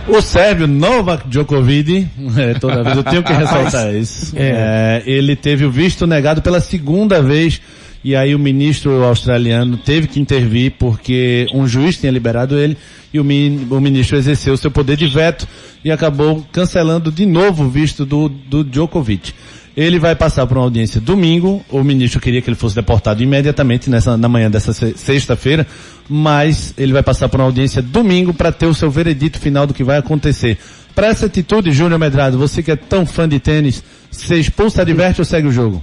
[0.09, 4.34] O sérvio Novak Djokovic, é, toda vez eu tenho que ressaltar isso.
[4.36, 7.61] É, ele teve o visto negado pela segunda vez
[8.05, 12.77] e aí o ministro australiano teve que intervir porque um juiz tinha liberado ele
[13.13, 15.49] e o, mi- o ministro exerceu seu poder de veto
[15.83, 19.33] e acabou cancelando de novo o visto do, do Djokovic.
[19.77, 21.65] Ele vai passar por uma audiência domingo.
[21.69, 25.67] O ministro queria que ele fosse deportado imediatamente nessa, na manhã dessa se- sexta-feira,
[26.09, 29.75] mas ele vai passar por uma audiência domingo para ter o seu veredito final do
[29.75, 30.59] que vai acontecer.
[30.95, 33.83] Para essa atitude, Júnior Medrado, você que é tão fã de tênis,
[34.13, 35.83] você expulsa, adverte ou segue o jogo?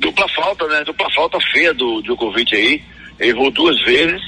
[0.00, 0.84] Dupla falta, né?
[0.84, 2.82] Dupla falta feia do Djokovic aí.
[3.18, 4.22] Errou duas vezes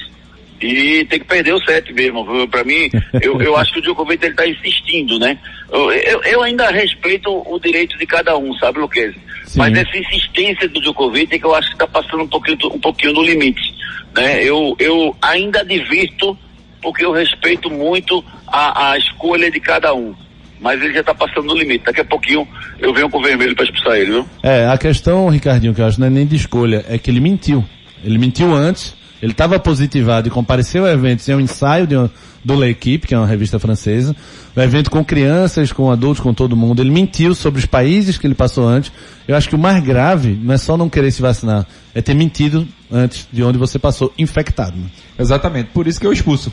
[0.61, 2.47] e tem que perder o set mesmo.
[2.47, 2.89] Pra mim,
[3.21, 5.37] eu, eu acho que o Djokovic ele tá insistindo, né?
[5.71, 9.15] Eu, eu, eu ainda respeito o direito de cada um, sabe, Luquez?
[9.55, 12.79] Mas essa insistência do Djokovic é que eu acho que está passando um pouquinho, um
[12.79, 13.73] pouquinho do limite.
[14.15, 14.43] Né?
[14.43, 16.37] Eu, eu ainda advirto,
[16.81, 20.15] porque eu respeito muito a, a escolha de cada um.
[20.61, 21.83] Mas ele já está passando do limite.
[21.85, 22.47] Daqui a pouquinho
[22.79, 24.27] eu venho com o vermelho para expulsar ele, viu?
[24.43, 27.19] É, a questão, Ricardinho, que eu acho não é nem de escolha, é que ele
[27.19, 27.65] mentiu.
[28.03, 31.95] Ele mentiu antes, ele estava positivado e compareceu ao evento, é um ensaio de
[32.43, 34.15] do L'Equipe, que é uma revista francesa,
[34.55, 36.81] um evento com crianças, com adultos, com todo mundo.
[36.81, 38.91] Ele mentiu sobre os países que ele passou antes.
[39.27, 42.13] Eu acho que o mais grave não é só não querer se vacinar, é ter
[42.13, 44.75] mentido antes de onde você passou, infectado.
[44.75, 44.87] né?
[45.17, 46.51] Exatamente, por isso que eu expulso.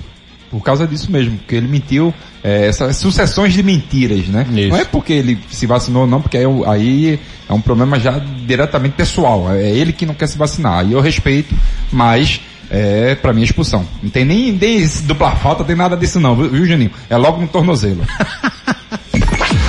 [0.51, 4.46] Por causa disso mesmo, porque ele mentiu, é, essas sucessões de mentiras, né?
[4.51, 4.68] Isso.
[4.68, 8.94] Não é porque ele se vacinou não, porque aí, aí é um problema já diretamente
[8.94, 9.53] pessoal.
[9.53, 10.86] É ele que não quer se vacinar.
[10.86, 11.55] E eu respeito,
[11.92, 12.40] mas
[12.70, 13.86] é pra mim expulsão.
[14.03, 16.90] Não tem nem, nem dupla falta, tem nada disso não, viu, viu, Juninho?
[17.09, 18.03] É logo no tornozelo.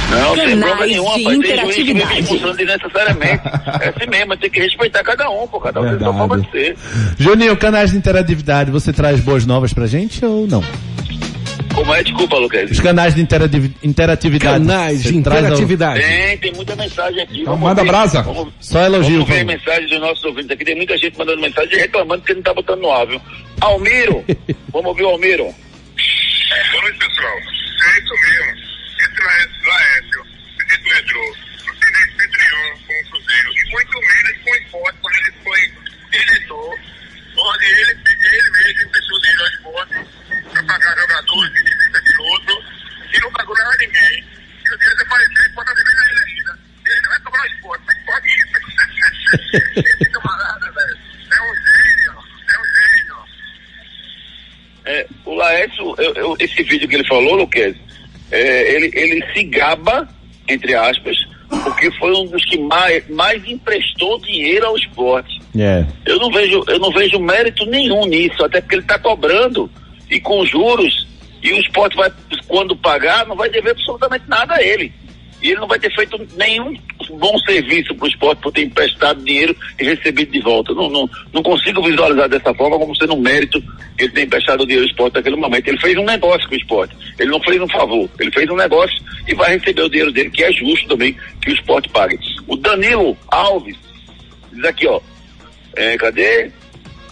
[0.09, 1.23] Não, sem Canais problema nenhum, de rapaz.
[1.23, 2.57] Tem juiz que interatividade.
[2.57, 3.41] desnecessariamente.
[3.81, 5.59] É assim mesmo, tem que respeitar cada um, pô.
[5.59, 6.77] Cada um tem sua forma de ser.
[7.17, 10.63] Juninho, canais de interatividade, você traz boas novas pra gente ou não?
[11.75, 12.03] Como é?
[12.03, 12.71] Desculpa, Lucas.
[12.71, 14.65] Os canais de interati- interatividade.
[14.65, 16.01] Canais de ao- interatividade.
[16.01, 17.41] Tem, tem muita mensagem aqui.
[17.41, 17.91] Então Vamos manda ouvir.
[17.91, 18.21] brasa.
[18.23, 19.45] Vamos, Só elogio, vamos ver por a favor.
[19.45, 20.65] mensagem dos nossos ouvintes aqui.
[20.65, 23.21] Tem muita gente mandando mensagem e reclamando que não tá botando no ar, viu?
[23.61, 24.25] Almiro,
[24.73, 25.43] vamos ouvir o Almiro.
[25.43, 27.37] Boa noite, pessoal.
[27.37, 28.69] É isso mesmo.
[28.99, 30.21] Esse Laércio, Laércio
[30.59, 31.35] esse não entrou.
[31.67, 33.49] Não tem nem centurião com o Cruzeiro.
[33.55, 35.61] E muito menos com o esporte quando ele foi
[36.11, 36.75] diretor.
[37.41, 39.95] Onde ele, ele mesmo fechou o dinheiro ao esporte
[40.51, 42.55] para pagar jogadores, de visita de outro.
[43.15, 44.19] E não pagou nada a ninguém.
[44.19, 46.59] E o dia desapareceu, ele pode viver ele ainda.
[46.89, 48.59] Ele não vai cobrar o esporte, mas pode isso.
[49.33, 50.97] Esse camarada, velho.
[51.31, 52.13] É um gênio.
[52.53, 52.65] É um
[52.95, 53.15] gênio.
[54.85, 57.75] É, o Laércio, eu- eu- esse vídeo que ele falou, Luquez,
[58.31, 60.07] é, ele, ele se gaba,
[60.47, 61.17] entre aspas,
[61.63, 65.39] porque foi um dos que mais, mais emprestou dinheiro ao esporte.
[65.57, 65.85] É.
[66.05, 69.69] Eu não vejo, eu não vejo mérito nenhum nisso, até porque ele está cobrando
[70.09, 71.07] e com juros,
[71.41, 72.11] e o esporte vai,
[72.47, 74.91] quando pagar, não vai dever absolutamente nada a ele.
[75.41, 76.73] E ele não vai ter feito nenhum
[77.17, 80.73] bom serviço para o esporte por ter emprestado dinheiro e recebido de volta.
[80.73, 83.61] Não, não, não consigo visualizar dessa forma como sendo um mérito
[83.97, 85.67] ele ter emprestado dinheiro ao esporte naquele momento.
[85.67, 86.95] Ele fez um negócio com o esporte.
[87.17, 88.09] Ele não fez um favor.
[88.19, 91.51] Ele fez um negócio e vai receber o dinheiro dele, que é justo também que
[91.51, 92.17] o esporte pague.
[92.47, 93.75] O Danilo Alves
[94.51, 94.99] diz aqui, ó.
[95.75, 96.51] É, cadê?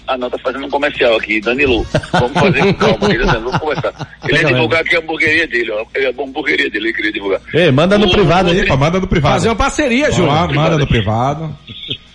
[0.08, 1.42] Ah, não, tá fazendo um comercial aqui.
[1.42, 3.14] Danilo, vamos fazer com calma.
[3.14, 4.16] Ele, vamos conversar.
[4.28, 5.86] Ele ia divulgar aqui a hamburgueria dele, ó.
[5.94, 7.42] É a hamburgueria dele, ele queria divulgar.
[7.54, 8.62] Ei, manda no O privado aí.
[8.62, 9.34] Opa, manda no privado.
[9.34, 10.34] Fazer uma parceria, Júnior.
[10.34, 11.56] lá, manda no privado.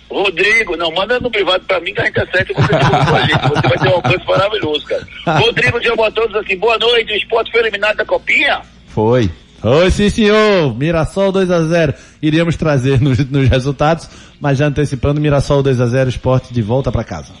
[0.09, 3.15] Rodrigo, não, manda no privado pra mim que a gente acerta e você divulga com
[3.15, 3.49] a gente.
[3.49, 5.07] Você vai ter um alcance maravilhoso, cara.
[5.39, 8.61] Rodrigo Diabo a todos assim, boa noite, o esporte foi eliminado da copinha?
[8.87, 9.29] Foi.
[9.63, 15.21] Oi, sim senhor, Mirassol 2 a 0 Iríamos trazer nos, nos resultados, mas já antecipando,
[15.21, 17.31] Mirassol 2 a 0 esporte de volta pra casa.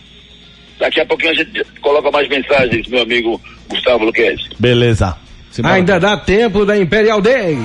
[0.83, 4.37] Daqui a pouquinho a gente coloca mais mensagens, meu amigo Gustavo Luquez.
[4.59, 5.15] Beleza.
[5.49, 5.75] Simbora.
[5.75, 7.57] Ainda dá tempo da Imperial Day.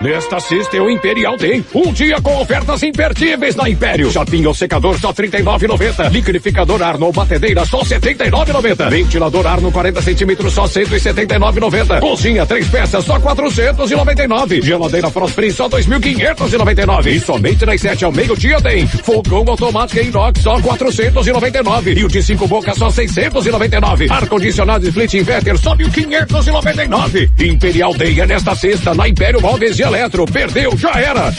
[0.00, 1.64] Nesta sexta o Imperial Day.
[1.74, 4.10] Um dia com ofertas imperdíveis na Império.
[4.10, 6.10] Chapinha ou secador só R$ 39,90.
[6.10, 8.90] Liquidificador Arno ou batedeira só R$ 79,90.
[8.90, 12.00] Ventilador Arno 40 centímetros só R$ 179,90.
[12.00, 14.60] Cozinha três peças só R$ 499.
[14.62, 17.06] Geladeira Frost Free só R$ 2.599.
[17.06, 18.86] E somente das 7 ao meio-dia tem.
[18.86, 21.94] Fogão automático inox só R$ 499.
[21.94, 24.08] E o de cinco bocas só R$ 699.
[24.10, 27.30] Ar-condicionado Split Inverter só R$ 1.599.
[27.40, 30.24] Imperial Day é nesta sexta na Império Móveis Eletro.
[30.26, 31.32] Perdeu, já era.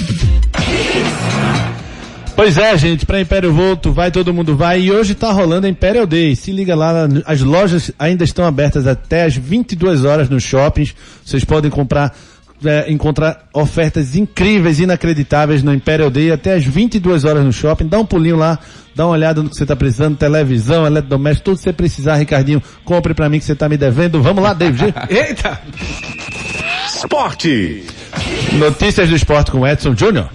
[2.36, 4.82] Pois é, gente, pra Império Volto, vai todo mundo vai.
[4.82, 6.36] E hoje tá rolando a Imperial Day.
[6.36, 10.94] Se liga lá, as lojas ainda estão abertas até as 22 horas nos shoppings.
[11.24, 12.14] Vocês podem comprar,
[12.64, 17.88] é, encontrar ofertas incríveis, inacreditáveis no Imperial Day até as 22 horas no shopping.
[17.88, 18.60] Dá um pulinho lá,
[18.94, 22.62] dá uma olhada no que você tá precisando, televisão, eletrodoméstico, tudo que você precisar, Ricardinho,
[22.84, 24.22] compre pra mim que você tá me devendo.
[24.22, 24.94] Vamos lá, David.
[25.10, 25.62] Eita!
[26.86, 27.86] Esporte.
[28.54, 30.30] Notícias do esporte com Edson Júnior.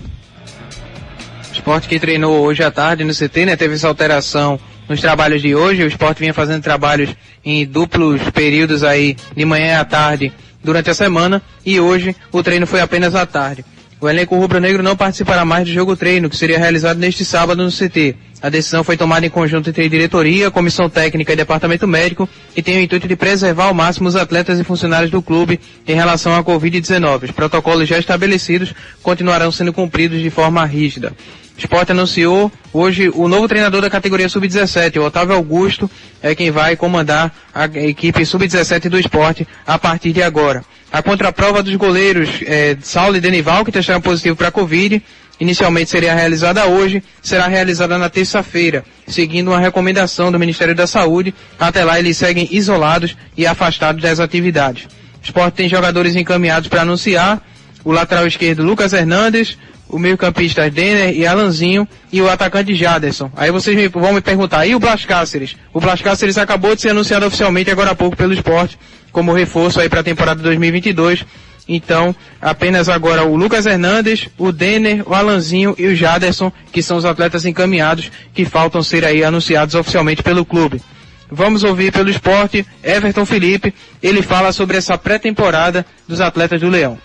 [1.53, 3.57] Esporte que treinou hoje à tarde no CT, né?
[3.57, 5.83] Teve essa alteração nos trabalhos de hoje.
[5.83, 7.15] O esporte vinha fazendo trabalhos
[7.45, 10.33] em duplos períodos aí, de manhã à tarde,
[10.63, 11.43] durante a semana.
[11.65, 13.65] E hoje o treino foi apenas à tarde.
[14.01, 17.71] O elenco rubro-negro não participará mais do jogo treino, que seria realizado neste sábado no
[17.71, 18.17] CT.
[18.43, 22.79] A decisão foi tomada em conjunto entre diretoria, comissão técnica e departamento médico e tem
[22.79, 26.43] o intuito de preservar ao máximo os atletas e funcionários do clube em relação à
[26.43, 27.25] Covid-19.
[27.25, 28.73] Os protocolos já estabelecidos
[29.03, 31.13] continuarão sendo cumpridos de forma rígida.
[31.55, 35.91] O Sport anunciou hoje o novo treinador da categoria Sub-17, o Otávio Augusto,
[36.23, 40.65] é quem vai comandar a equipe Sub-17 do esporte a partir de agora.
[40.91, 45.03] A contraprova dos goleiros é, Saulo e Denival, que testaram positivo para a Covid,
[45.41, 51.35] inicialmente seria realizada hoje, será realizada na terça-feira, seguindo uma recomendação do Ministério da Saúde.
[51.59, 54.85] Até lá eles seguem isolados e afastados das atividades.
[54.85, 57.41] O esporte tem jogadores encaminhados para anunciar,
[57.83, 59.57] o lateral esquerdo Lucas Hernandes,
[59.89, 63.31] o meio-campista Denner e Alanzinho e o atacante Jaderson.
[63.35, 65.57] Aí vocês me, vão me perguntar, e o Blas Cáceres?
[65.73, 68.79] O Blas Cáceres acabou de ser anunciado oficialmente agora há pouco pelo esporte
[69.11, 71.25] como reforço aí para a temporada 2022.
[71.73, 72.13] Então,
[72.43, 77.05] apenas agora o Lucas Hernandes, o Denner, o Alanzinho e o Jaderson, que são os
[77.05, 80.83] atletas encaminhados que faltam ser aí anunciados oficialmente pelo clube.
[81.31, 86.99] Vamos ouvir pelo esporte Everton Felipe, ele fala sobre essa pré-temporada dos atletas do Leão.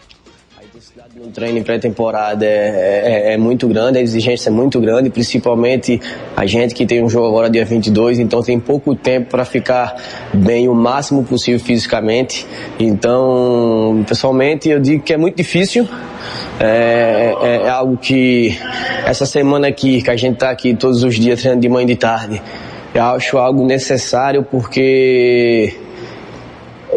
[1.26, 6.00] O treino em pré-temporada é, é, é, muito grande, a exigência é muito grande, principalmente
[6.38, 9.96] a gente que tem um jogo agora dia 22, então tem pouco tempo para ficar
[10.32, 12.46] bem o máximo possível fisicamente.
[12.80, 15.90] Então, pessoalmente, eu digo que é muito difícil.
[16.60, 18.56] É, é, é algo que
[19.04, 21.88] essa semana aqui, que a gente está aqui todos os dias treinando de manhã e
[21.88, 22.40] de tarde,
[22.94, 25.74] eu acho algo necessário porque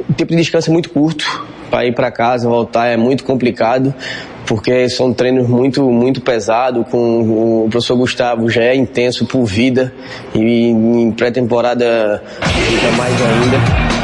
[0.07, 3.95] o tempo de descanso é muito curto para ir para casa, voltar é muito complicado,
[4.47, 9.93] porque são treinos muito, muito pesados, com o professor Gustavo já é intenso por vida
[10.35, 13.99] e em pré-temporada fica mais ainda.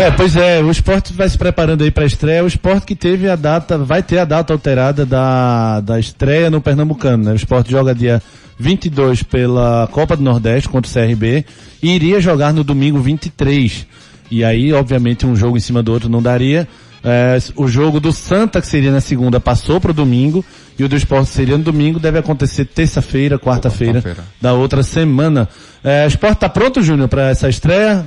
[0.00, 2.94] É, pois é, o esporte vai se preparando aí para a estreia, o esporte que
[2.94, 7.32] teve a data, vai ter a data alterada da, da estreia no Pernambucano, né?
[7.32, 8.22] O esporte joga dia
[8.58, 11.44] 22 pela Copa do Nordeste contra o CRB
[11.82, 13.86] e iria jogar no domingo 23
[14.30, 16.68] e aí, obviamente, um jogo em cima do outro não daria.
[17.04, 20.44] É, o jogo do Santa, que seria na segunda, passou para o domingo.
[20.78, 25.48] E o do esporte seria no domingo, deve acontecer terça-feira, quarta-feira quarta da outra semana.
[25.82, 28.04] É, o esporte está pronto, Júnior, para essa estreia?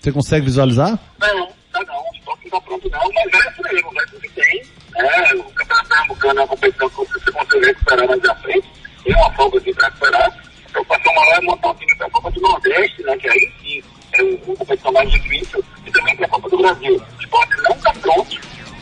[0.00, 0.98] Você consegue visualizar?
[1.18, 1.96] Não, tá não.
[1.96, 4.62] O esporte não está pronto não, mas é isso aí, o resto que tem.
[4.96, 8.68] É, o Campeonato Pernambucano é uma competição que você consegue recuperar mais à frente.
[9.02, 10.44] Tem uma folga aqui para recuperar.
[10.70, 13.52] Então, passar uma hora montar um time para a Copa do Nordeste, né, que aí
[13.62, 13.82] sim
[14.20, 16.94] é uma competição mais difícil, e também tem a Copa do Brasil.
[16.96, 18.36] O esporte não está pronto,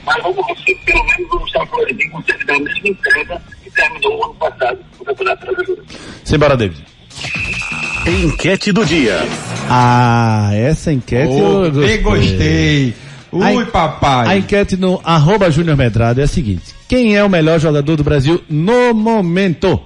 [0.04, 4.18] mas vamos se pelo menos vamos estar florido consegue dar a mesma entrega que terminou
[4.18, 5.84] o ano passado no Campeonato Brasileiro.
[6.24, 6.84] Simbora, David.
[8.06, 9.20] Enquete do dia.
[9.68, 12.94] Ah, essa enquete Oh, eu bem gostei.
[13.30, 14.28] Ui, A en- papai.
[14.28, 16.74] A enquete no arroba Júnior Medrado é a seguinte.
[16.88, 19.80] Quem é o melhor jogador do Brasil no momento?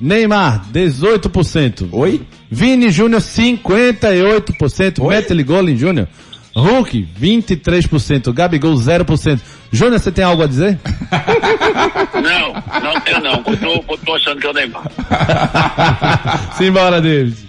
[0.00, 1.88] Neymar, 18%.
[1.92, 2.22] Oi?
[2.50, 5.06] Vini Júnior, 58%.
[5.06, 6.08] Metley Golin Júnior.
[6.54, 8.32] Hulk, 23%.
[8.32, 9.40] Gabigol, 0%.
[9.70, 10.78] Júnior, você tem algo a dizer?
[12.14, 13.42] Não, não tenho não.
[13.42, 14.82] Continuo, continuo achando que é o Neymar.
[16.58, 17.47] Simbora, David.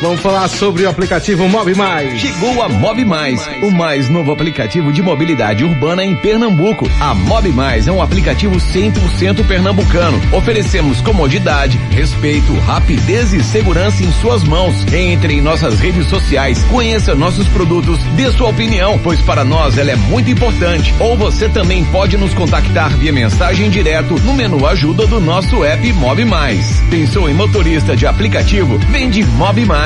[0.00, 2.20] Vamos falar sobre o aplicativo Mob Mais.
[2.20, 6.90] Chegou a Mob Mais, o mais novo aplicativo de mobilidade urbana em Pernambuco.
[7.00, 10.20] A Mob Mais é um aplicativo 100% pernambucano.
[10.32, 14.74] Oferecemos comodidade, respeito, rapidez e segurança em suas mãos.
[14.92, 19.92] Entre em nossas redes sociais, conheça nossos produtos, dê sua opinião, pois para nós ela
[19.92, 20.92] é muito importante.
[20.98, 25.92] Ou você também pode nos contactar via mensagem direto no menu ajuda do nosso app
[25.94, 26.82] Mob Mais.
[26.90, 28.76] Pensou em motorista de aplicativo?
[28.90, 29.83] Vende Mob Mais.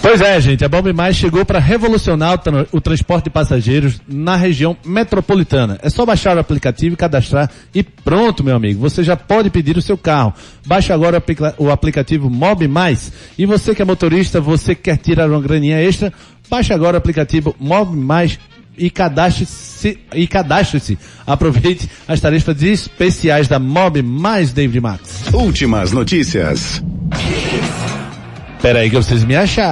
[0.00, 4.00] Pois é, gente, a Bob Mais chegou para revolucionar o, tra- o transporte de passageiros
[4.08, 5.78] na região metropolitana.
[5.80, 8.80] É só baixar o aplicativo cadastrar e pronto, meu amigo.
[8.80, 10.34] Você já pode pedir o seu carro.
[10.66, 11.22] Baixe agora
[11.58, 13.12] o, o aplicativo Mob Mais.
[13.38, 16.12] E você que é motorista, você que quer tirar uma graninha extra,
[16.50, 18.40] baixe agora o aplicativo Mob Mais
[18.76, 20.98] e cadastre-se e cadastre-se.
[21.26, 25.32] Aproveite as tarefas especiais da Mob Mais David Max.
[25.32, 26.82] Últimas notícias.
[28.62, 29.64] Pera aí que vocês me acham.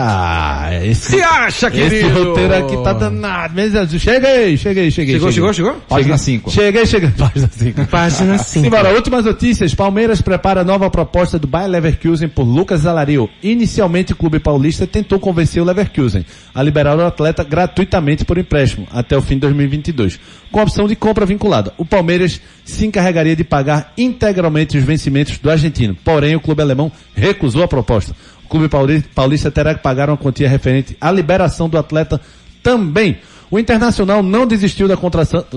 [0.83, 2.25] Esse, Se acha, Esse querido?
[2.25, 3.55] roteiro aqui tá danado.
[3.55, 3.73] Mas,
[4.03, 5.15] Cheguei, cheguei, cheguei.
[5.15, 5.33] Chegou, cheguei.
[5.33, 5.75] chegou, chegou?
[5.89, 6.39] Página Cheguei.
[6.41, 6.51] 5.
[6.51, 7.11] Cheguei, cheguei.
[7.11, 7.87] Página 5.
[7.87, 8.65] Página 5.
[8.65, 9.77] Simbora, últimas notícias.
[9.77, 13.31] Palmeiras prepara nova proposta do Bayer Leverkusen por Lucas Alario.
[13.41, 18.89] Inicialmente o clube paulista tentou convencer o Leverkusen a liberar o atleta gratuitamente por empréstimo
[18.93, 20.19] até o fim de 2022,
[20.51, 21.73] com a opção de compra vinculada.
[21.79, 25.97] O Palmeiras se encarregaria de pagar integralmente os vencimentos do argentino.
[26.05, 28.15] Porém, o clube alemão recusou a proposta.
[28.51, 32.21] O clube pauli- paulista terá que pagar uma quantia referente à liberação do atleta
[32.65, 33.19] também.
[33.49, 34.97] O Internacional não desistiu da,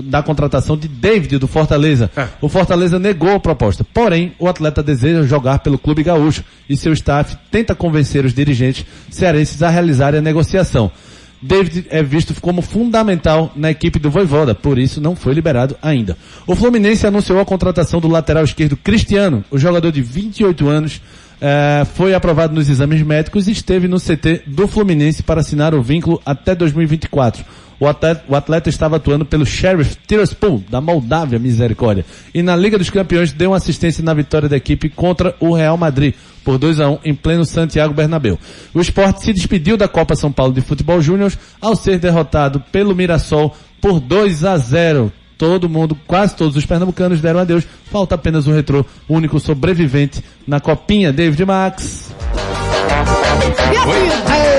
[0.04, 2.08] da contratação de David do Fortaleza.
[2.40, 3.84] O Fortaleza negou a proposta.
[3.92, 8.86] Porém, o atleta deseja jogar pelo clube gaúcho e seu staff tenta convencer os dirigentes
[9.10, 10.88] cearenses a realizarem a negociação.
[11.42, 16.16] David é visto como fundamental na equipe do Voivoda, por isso não foi liberado ainda.
[16.46, 21.00] O Fluminense anunciou a contratação do lateral esquerdo Cristiano, o jogador de 28 anos,
[21.46, 25.82] eh, foi aprovado nos exames médicos e esteve no CT do Fluminense para assinar o
[25.82, 27.44] vínculo até 2024.
[27.78, 32.06] O O atleta, o atleta estava atuando pelo Sheriff Tiraspol, da Moldávia, misericórdia.
[32.32, 35.76] E na Liga dos Campeões deu uma assistência na vitória da equipe contra o Real
[35.76, 38.38] Madrid, por 2 a 1 em pleno Santiago Bernabéu.
[38.72, 41.30] O esporte se despediu da Copa São Paulo de Futebol Júnior
[41.60, 45.12] ao ser derrotado pelo Mirassol por 2 a 0
[45.44, 47.64] todo mundo, quase todos os pernambucanos deram adeus.
[47.92, 52.14] Falta apenas o retrô, o único sobrevivente na copinha, David Max.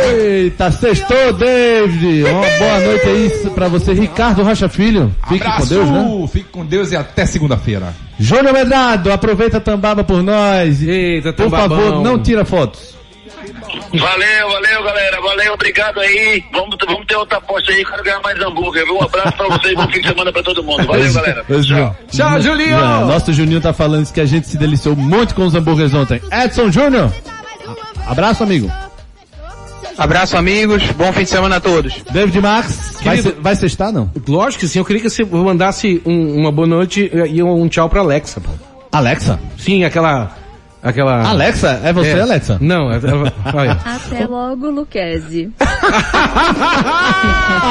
[0.07, 2.23] Eita, sextou, David!
[2.23, 5.11] Uma boa noite aí pra você, Ricardo Rocha Filho.
[5.27, 6.27] Fique Abraço, com Deus, né?
[6.31, 7.91] Fique com Deus e até segunda-feira.
[8.19, 10.83] Júnior Medrado, aproveita a tambaba por nós.
[10.83, 11.79] Eita, Por tambabão.
[11.79, 12.93] favor, não tira fotos.
[13.93, 15.21] Valeu, valeu, galera.
[15.21, 16.43] Valeu, obrigado aí.
[16.51, 17.84] Vamos, vamos ter outra aposta aí.
[17.86, 18.97] Quero ganhar mais hambúrguer, viu?
[18.97, 19.73] Um abraço pra vocês.
[19.76, 20.86] Bom fim de semana pra todo mundo.
[20.86, 21.43] Valeu, galera.
[21.63, 21.95] Tchau.
[22.11, 22.76] Tchau, Julinho!
[22.76, 26.21] É, nosso Juninho tá falando que a gente se deliciou muito com os hambúrgueres ontem.
[26.32, 27.11] Edson Júnior,
[28.07, 28.71] abraço, amigo.
[29.97, 30.84] Abraço, amigos.
[30.91, 31.93] Bom fim de semana a todos.
[32.11, 34.11] David Max, vai, Querido- se- vai sextar, não?
[34.28, 37.88] Lógico que sim, eu queria que você mandasse um- uma boa noite e um tchau
[37.89, 38.41] pra Alexa.
[38.41, 38.49] pô.
[38.91, 39.39] Alexa?
[39.57, 40.36] Sim, aquela.
[40.86, 41.27] Aquela...
[41.27, 41.81] Alexa?
[41.83, 42.57] É você, Alexa?
[42.61, 43.01] Não, é, é-
[43.53, 43.71] olha.
[43.83, 45.51] Até logo, Luquezzi.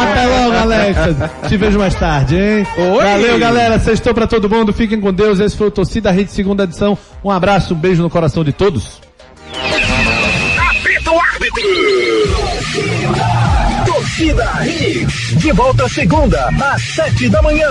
[0.02, 1.30] Até logo, Alexa.
[1.48, 2.66] Te vejo mais tarde, hein?
[2.76, 3.78] Valeu, galera.
[3.78, 4.72] Sextou pra todo mundo.
[4.72, 5.38] Fiquem com Deus.
[5.40, 6.98] Esse foi o Torcida Rede segunda edição.
[7.22, 9.00] Um abraço, um beijo no coração de todos.
[10.70, 11.62] Apita o árbitro!
[13.86, 17.68] Torcida Hits, de volta segunda, às sete da manhã.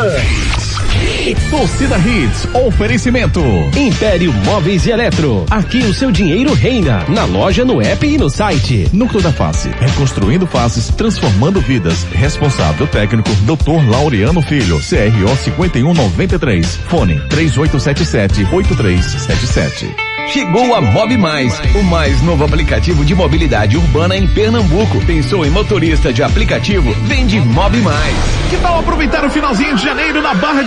[1.50, 3.42] Torcida Hits, oferecimento.
[3.76, 5.46] Império Móveis e Eletro.
[5.50, 7.06] Aqui o seu dinheiro reina.
[7.08, 8.90] Na loja, no app e no site.
[8.92, 12.06] Núcleo da Face, reconstruindo faces, transformando vidas.
[12.12, 13.90] Responsável técnico, Dr.
[13.90, 16.76] Laureano Filho, CRO 5193.
[16.88, 19.94] Fone 3877-8377.
[20.28, 25.04] Chegou a Mob Mais, o mais novo aplicativo de mobilidade urbana em Pernambuco.
[25.06, 26.94] Pensou em motorista de aplicativo?
[27.04, 28.16] Vende Mob Mais.
[28.50, 30.62] Que tal aproveitar o finalzinho de janeiro na Barra